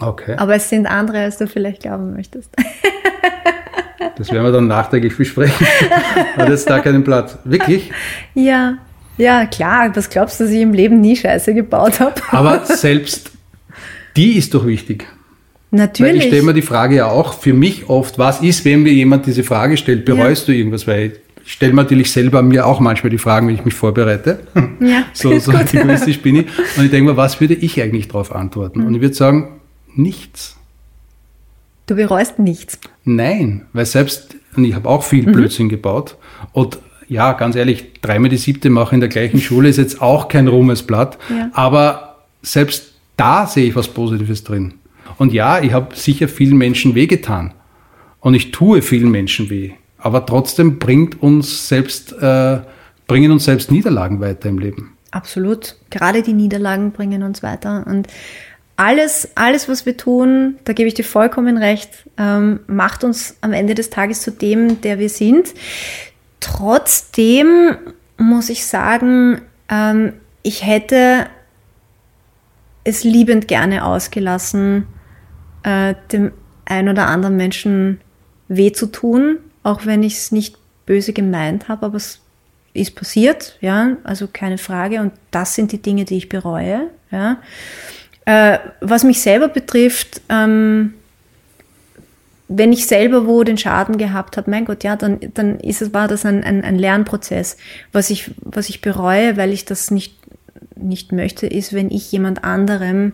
[0.00, 0.34] Okay.
[0.36, 2.50] Aber es sind andere, als du vielleicht glauben möchtest.
[4.16, 5.66] das werden wir dann nachträglich besprechen.
[6.36, 7.38] Hat jetzt da keinen Platz.
[7.44, 7.92] Wirklich?
[8.34, 8.78] Ja.
[9.18, 9.94] Ja, klar.
[9.94, 12.14] Was glaubst du, dass ich im Leben nie Scheiße gebaut habe?
[12.30, 13.30] Aber selbst
[14.16, 15.06] die ist doch wichtig.
[15.70, 16.12] Natürlich.
[16.12, 18.92] Weil ich stelle mir die Frage ja auch für mich oft, was ist, wenn mir
[18.92, 20.54] jemand diese Frage stellt, bereust ja.
[20.54, 20.86] du irgendwas?
[20.86, 24.40] Weil ich stelle natürlich selber mir auch manchmal die Fragen, wenn ich mich vorbereite.
[24.80, 26.46] Ja, so so egoistisch bin ich.
[26.76, 28.80] Und ich denke mir, was würde ich eigentlich darauf antworten?
[28.80, 28.86] Mhm.
[28.86, 29.60] Und ich würde sagen,
[29.94, 30.56] nichts.
[31.86, 32.78] Du bereust nichts.
[33.04, 35.32] Nein, weil selbst, und ich habe auch viel mhm.
[35.32, 36.16] Blödsinn gebaut.
[36.52, 40.28] Und ja, ganz ehrlich, dreimal die siebte machen in der gleichen Schule ist jetzt auch
[40.28, 41.18] kein Ruhmesblatt.
[41.28, 41.50] Ja.
[41.52, 44.74] Aber selbst da sehe ich was Positives drin.
[45.20, 47.52] Und ja, ich habe sicher vielen Menschen wehgetan.
[48.20, 49.72] Und ich tue vielen Menschen weh.
[49.98, 52.60] Aber trotzdem bringt uns selbst, äh,
[53.06, 54.96] bringen uns selbst Niederlagen weiter im Leben.
[55.10, 55.76] Absolut.
[55.90, 57.84] Gerade die Niederlagen bringen uns weiter.
[57.86, 58.08] Und
[58.76, 63.52] alles, alles, was wir tun, da gebe ich dir vollkommen recht, ähm, macht uns am
[63.52, 65.52] Ende des Tages zu dem, der wir sind.
[66.40, 67.76] Trotzdem
[68.16, 71.26] muss ich sagen, ähm, ich hätte
[72.84, 74.86] es liebend gerne ausgelassen,
[75.62, 76.32] äh, dem
[76.64, 78.00] ein oder anderen Menschen
[78.48, 80.56] weh zu tun, auch wenn ich es nicht
[80.86, 82.20] böse gemeint habe, aber es
[82.72, 85.00] ist passiert, ja, also keine Frage.
[85.00, 87.38] Und das sind die Dinge, die ich bereue, ja.
[88.26, 90.94] Äh, was mich selber betrifft, ähm,
[92.48, 95.94] wenn ich selber wo den Schaden gehabt habe, mein Gott, ja, dann, dann ist es,
[95.94, 97.56] war das ein, ein, ein Lernprozess.
[97.92, 100.18] Was ich, was ich bereue, weil ich das nicht,
[100.74, 103.12] nicht möchte, ist, wenn ich jemand anderem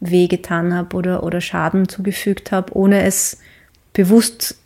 [0.00, 3.38] wehgetan habe oder, oder Schaden zugefügt habe, ohne es
[3.92, 4.58] bewusst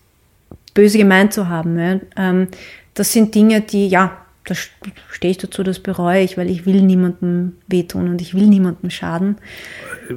[0.74, 1.78] böse gemeint zu haben.
[1.78, 2.00] Ja.
[2.16, 2.48] Ähm,
[2.94, 6.82] das sind Dinge, die, ja, da stehe ich dazu, das bereue ich, weil ich will
[6.82, 9.36] niemandem wehtun und ich will niemandem schaden.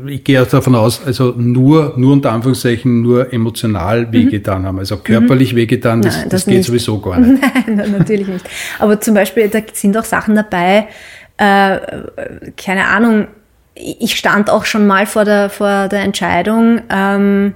[0.08, 4.14] Ich gehe auch davon aus, also nur, nur unter Anführungszeichen, nur emotional mhm.
[4.14, 4.80] wehgetan haben.
[4.80, 5.58] Also körperlich mhm.
[5.58, 7.40] wehgetan, das, Nein, das, das geht sowieso gar nicht.
[7.40, 8.50] Nein, natürlich nicht.
[8.80, 10.88] Aber zum Beispiel, da sind auch Sachen dabei,
[11.38, 11.78] äh,
[12.58, 13.28] keine Ahnung,
[13.76, 17.54] ich stand auch schon mal vor der, vor der Entscheidung, ähm,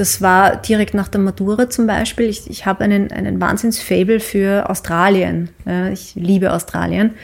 [0.00, 2.26] das war direkt nach der Matura zum Beispiel.
[2.26, 5.50] Ich, ich habe einen, einen Wahnsinns-Fable für Australien.
[5.66, 7.14] Ja, ich liebe Australien.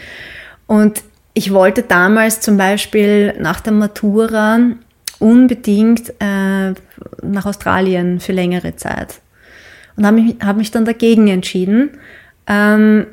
[0.67, 4.59] Und ich wollte damals zum Beispiel nach der Matura
[5.19, 6.75] unbedingt äh,
[7.23, 9.21] nach Australien für längere Zeit.
[9.97, 11.93] Und habe mich, hab mich dann dagegen entschieden.
[12.47, 13.07] Ähm,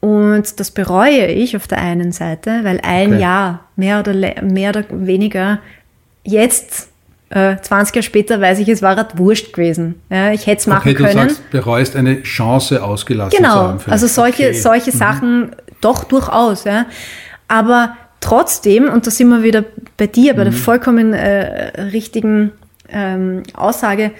[0.00, 3.20] und das bereue ich auf der einen Seite, weil ein okay.
[3.20, 5.58] Jahr mehr oder, mehr oder weniger
[6.24, 6.88] jetzt
[7.28, 10.00] äh, 20 Jahre später weiß ich, es war halt wurscht gewesen.
[10.10, 11.28] Ja, ich hätte es machen okay, du können.
[11.28, 13.78] Sagst, bereust eine Chance ausgelassen genau, zu haben.
[13.78, 14.58] Genau, also solche, okay.
[14.58, 14.96] solche mhm.
[14.96, 16.64] Sachen doch durchaus.
[16.64, 16.86] Ja.
[17.46, 19.64] Aber trotzdem, und da sind wir wieder
[19.96, 20.50] bei dir, bei mhm.
[20.50, 22.52] der vollkommen äh, richtigen
[22.88, 24.12] ähm, Aussage,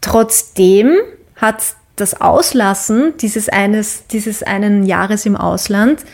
[0.00, 0.92] trotzdem
[1.36, 1.62] hat
[2.00, 6.04] das Auslassen dieses eines, dieses einen Jahres im Ausland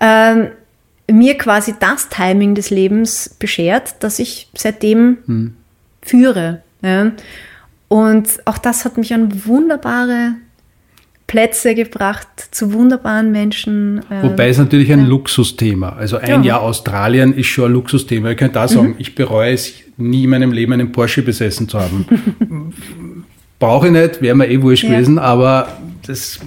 [0.00, 0.48] ähm,
[1.10, 5.54] mir quasi das Timing des Lebens beschert, dass ich seitdem hm.
[6.02, 6.62] führe.
[6.82, 7.12] Ja.
[7.88, 10.34] Und auch das hat mich an wunderbare
[11.26, 14.00] Plätze gebracht, zu wunderbaren Menschen.
[14.10, 15.06] Äh, Wobei es natürlich ein ja.
[15.06, 15.90] Luxusthema.
[15.90, 16.42] Also ein ja.
[16.42, 18.30] Jahr Australien ist schon ein Luxusthema.
[18.30, 18.94] Ich könnte da sagen, mhm.
[18.98, 22.06] ich bereue es, nie in meinem Leben einen Porsche besessen zu haben.
[23.58, 25.68] Brauche ich nicht, wäre mir eh wurscht gewesen, aber
[26.06, 26.40] das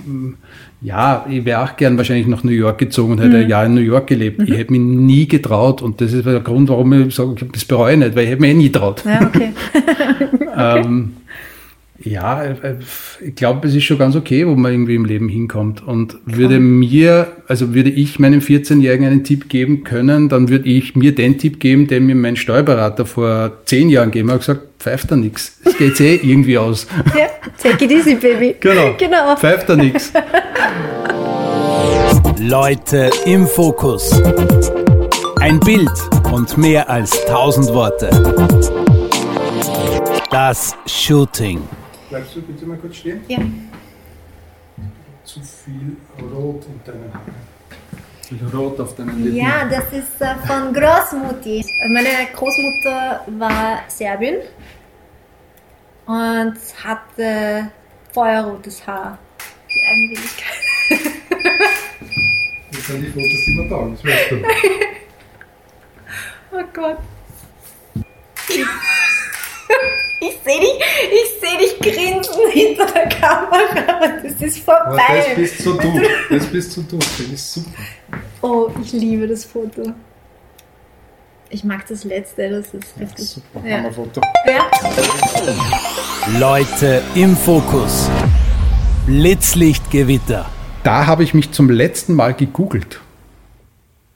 [0.81, 3.43] ja, ich wäre auch gern wahrscheinlich nach New York gezogen und hätte mhm.
[3.43, 4.39] ein Jahr in New York gelebt.
[4.39, 4.45] Mhm.
[4.45, 7.93] Ich hätte mich nie getraut und das ist der Grund, warum ich sage, das bereue
[7.93, 9.03] ich nicht, weil ich hätte mich eh nie getraut.
[9.05, 9.51] Ja, okay.
[10.57, 11.13] ähm,
[12.03, 12.75] ja, äh,
[13.21, 15.85] ich glaube, es ist schon ganz okay, wo man irgendwie im Leben hinkommt.
[15.85, 20.95] Und würde mir, also würde ich meinem 14-Jährigen einen Tipp geben können, dann würde ich
[20.95, 25.11] mir den Tipp geben, den mir mein Steuerberater vor zehn Jahren gegeben hat, gesagt, pfeift
[25.11, 25.59] da nichts.
[25.65, 26.87] Es geht eh irgendwie aus.
[27.17, 27.27] Ja,
[27.61, 28.55] take it easy, baby.
[28.59, 29.35] Genau, genau.
[29.35, 30.13] pfeift da nichts.
[32.39, 34.21] Leute im Fokus.
[35.39, 35.89] Ein Bild
[36.31, 38.09] und mehr als tausend Worte.
[40.31, 41.59] Das Shooting.
[42.09, 43.21] Bleibst du bitte mal kurz stehen?
[43.27, 43.37] Ja.
[45.23, 48.51] Zu viel Rot in deinen Haaren.
[48.51, 49.37] Rot auf deinen Lippen.
[49.37, 51.63] Ja, das ist äh, von Großmutti.
[51.89, 54.37] Meine Großmutter war Serbin
[56.07, 57.71] und hatte
[58.11, 59.19] feuerrotes Haar.
[59.71, 60.59] Die Eigenwilligkeit.
[62.71, 64.35] Das sind die Fotos, die wir da das weißt du.
[66.57, 66.97] oh Gott.
[70.21, 70.73] Ich sehe dich,
[71.11, 74.17] ich seh dich grinsen hinter der Kamera.
[74.21, 75.01] Das ist vorbei.
[75.07, 76.01] Aber das bist so du.
[76.29, 76.97] Das bist so du.
[76.97, 77.69] Das ist super.
[78.41, 79.93] Oh, ich liebe das Foto.
[81.49, 83.25] Ich mag das letzte, das ist ja, richtig.
[83.27, 83.77] Super, ja.
[83.77, 84.21] Hammerfoto.
[84.45, 84.69] Ja.
[86.37, 88.09] Leute im Fokus.
[89.07, 90.45] Blitzlichtgewitter.
[90.83, 93.01] Da habe ich mich zum letzten Mal gegoogelt.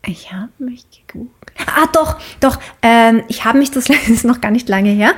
[0.05, 1.33] Ich habe mich gegoogelt.
[1.65, 2.59] Ah, doch, doch.
[2.81, 5.13] Ähm, ich habe mich, das ist noch gar nicht lange her,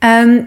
[0.00, 0.46] ähm,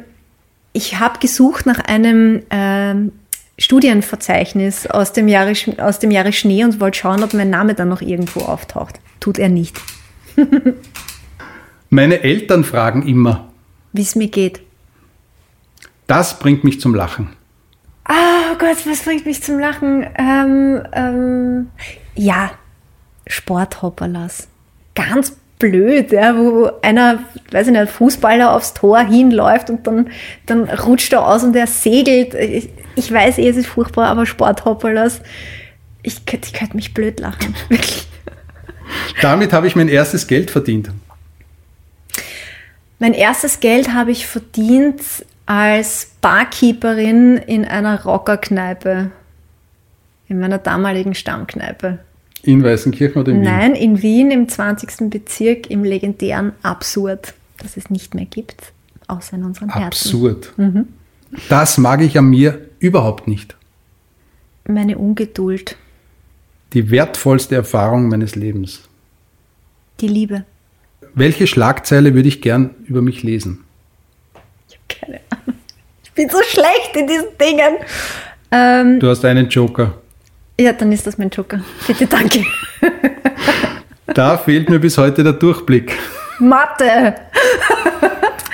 [0.73, 3.11] ich habe gesucht nach einem ähm,
[3.59, 7.89] Studienverzeichnis aus dem, Jahre, aus dem Jahre Schnee und wollte schauen, ob mein Name dann
[7.89, 8.99] noch irgendwo auftaucht.
[9.19, 9.79] Tut er nicht.
[11.89, 13.49] Meine Eltern fragen immer,
[13.91, 14.61] wie es mir geht.
[16.07, 17.29] Das bringt mich zum Lachen.
[18.09, 20.05] Oh Gott, was bringt mich zum Lachen?
[20.17, 21.69] Ähm, ähm,
[22.15, 22.51] ja,
[23.27, 24.47] Sporthopperlas.
[24.95, 27.19] Ganz blöd, ja, wo einer,
[27.51, 30.09] weiß ich nicht, Fußballer aufs Tor hinläuft und dann,
[30.45, 32.33] dann rutscht er aus und er segelt.
[32.33, 35.21] Ich, ich weiß eh, es ist furchtbar, aber Sporthopperlas,
[36.01, 37.55] ich, ich könnte mich blöd lachen.
[37.69, 38.07] Wirklich.
[39.21, 40.89] Damit habe ich mein erstes Geld verdient.
[42.99, 45.01] Mein erstes Geld habe ich verdient
[45.45, 49.11] als Barkeeperin in einer Rockerkneipe.
[50.27, 51.99] In meiner damaligen Stammkneipe.
[52.43, 53.43] In Weißenkirchen oder in Wien?
[53.43, 55.09] Nein, in Wien im 20.
[55.09, 58.73] Bezirk im legendären Absurd, das es nicht mehr gibt,
[59.07, 59.85] außer in unseren Herzen.
[59.85, 60.53] Absurd.
[60.57, 60.87] Mhm.
[61.49, 63.55] Das mag ich an mir überhaupt nicht.
[64.67, 65.77] Meine Ungeduld.
[66.73, 68.81] Die wertvollste Erfahrung meines Lebens.
[70.01, 70.45] Die Liebe.
[71.13, 73.63] Welche Schlagzeile würde ich gern über mich lesen?
[74.67, 75.59] Ich habe keine Ahnung.
[76.03, 77.75] Ich bin so schlecht in diesen Dingen.
[78.51, 80.01] Ähm, du hast einen Joker.
[80.59, 81.61] Ja, dann ist das mein Joker.
[81.87, 82.45] Bitte, danke.
[84.05, 85.97] da fehlt mir bis heute der Durchblick.
[86.39, 87.15] Mathe.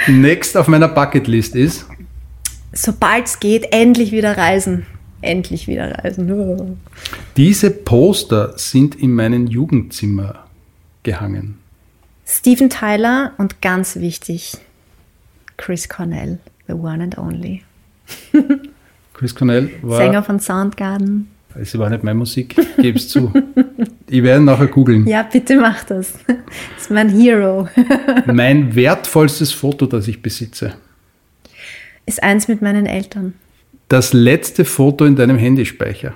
[0.08, 1.86] Next auf meiner Bucketlist ist?
[2.72, 4.86] Sobald es geht, endlich wieder reisen.
[5.22, 6.80] Endlich wieder reisen.
[7.36, 10.46] Diese Poster sind in meinem Jugendzimmer
[11.04, 11.60] gehangen.
[12.26, 14.58] Steven Tyler und ganz wichtig,
[15.58, 17.64] Chris Cornell, the one and only.
[19.14, 19.98] Chris Cornell war.
[19.98, 21.28] Sänger von Soundgarden.
[21.56, 23.32] Es war nicht meine Musik, gebe es zu.
[24.08, 25.06] Ich werde nachher googeln.
[25.08, 26.14] Ja, bitte mach das.
[26.26, 26.38] Das
[26.82, 27.68] ist mein Hero.
[28.26, 30.76] Mein wertvollstes Foto, das ich besitze.
[32.06, 33.34] Ist eins mit meinen Eltern.
[33.88, 36.14] Das letzte Foto in deinem Handyspeicher.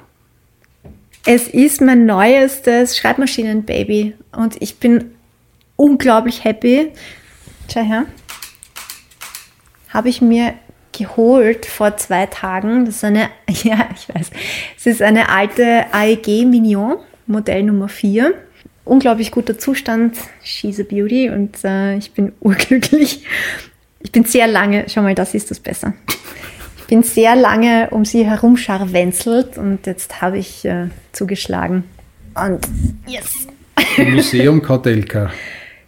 [1.25, 5.11] Es ist mein neuestes Schreibmaschinenbaby und ich bin
[5.75, 6.91] unglaublich happy.
[7.71, 8.05] Schau her.
[9.89, 10.53] Habe ich mir
[10.93, 12.85] geholt vor zwei Tagen.
[12.85, 14.31] Das ist eine, ja, ich weiß,
[14.77, 18.33] es ist eine alte AEG Mignon, Modell Nummer 4.
[18.85, 20.17] Unglaublich guter Zustand.
[20.43, 23.25] She's a Beauty und äh, ich bin urglücklich.
[24.01, 25.93] Ich bin sehr lange, schau mal, das ist das besser.
[26.79, 31.85] Ich bin sehr lange um sie herum scharwenzelt und jetzt habe ich äh, zugeschlagen.
[32.35, 32.67] Und
[33.07, 33.47] yes!
[33.97, 35.31] Museum Kautelka.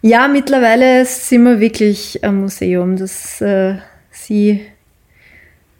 [0.02, 2.96] Ja, mittlerweile sind wir wirklich am Museum.
[2.96, 3.74] Das, äh,
[4.10, 4.62] sie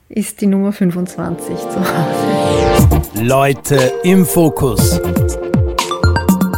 [0.08, 3.02] ist die Nummer 25 zu Hause.
[3.22, 5.00] Leute im Fokus.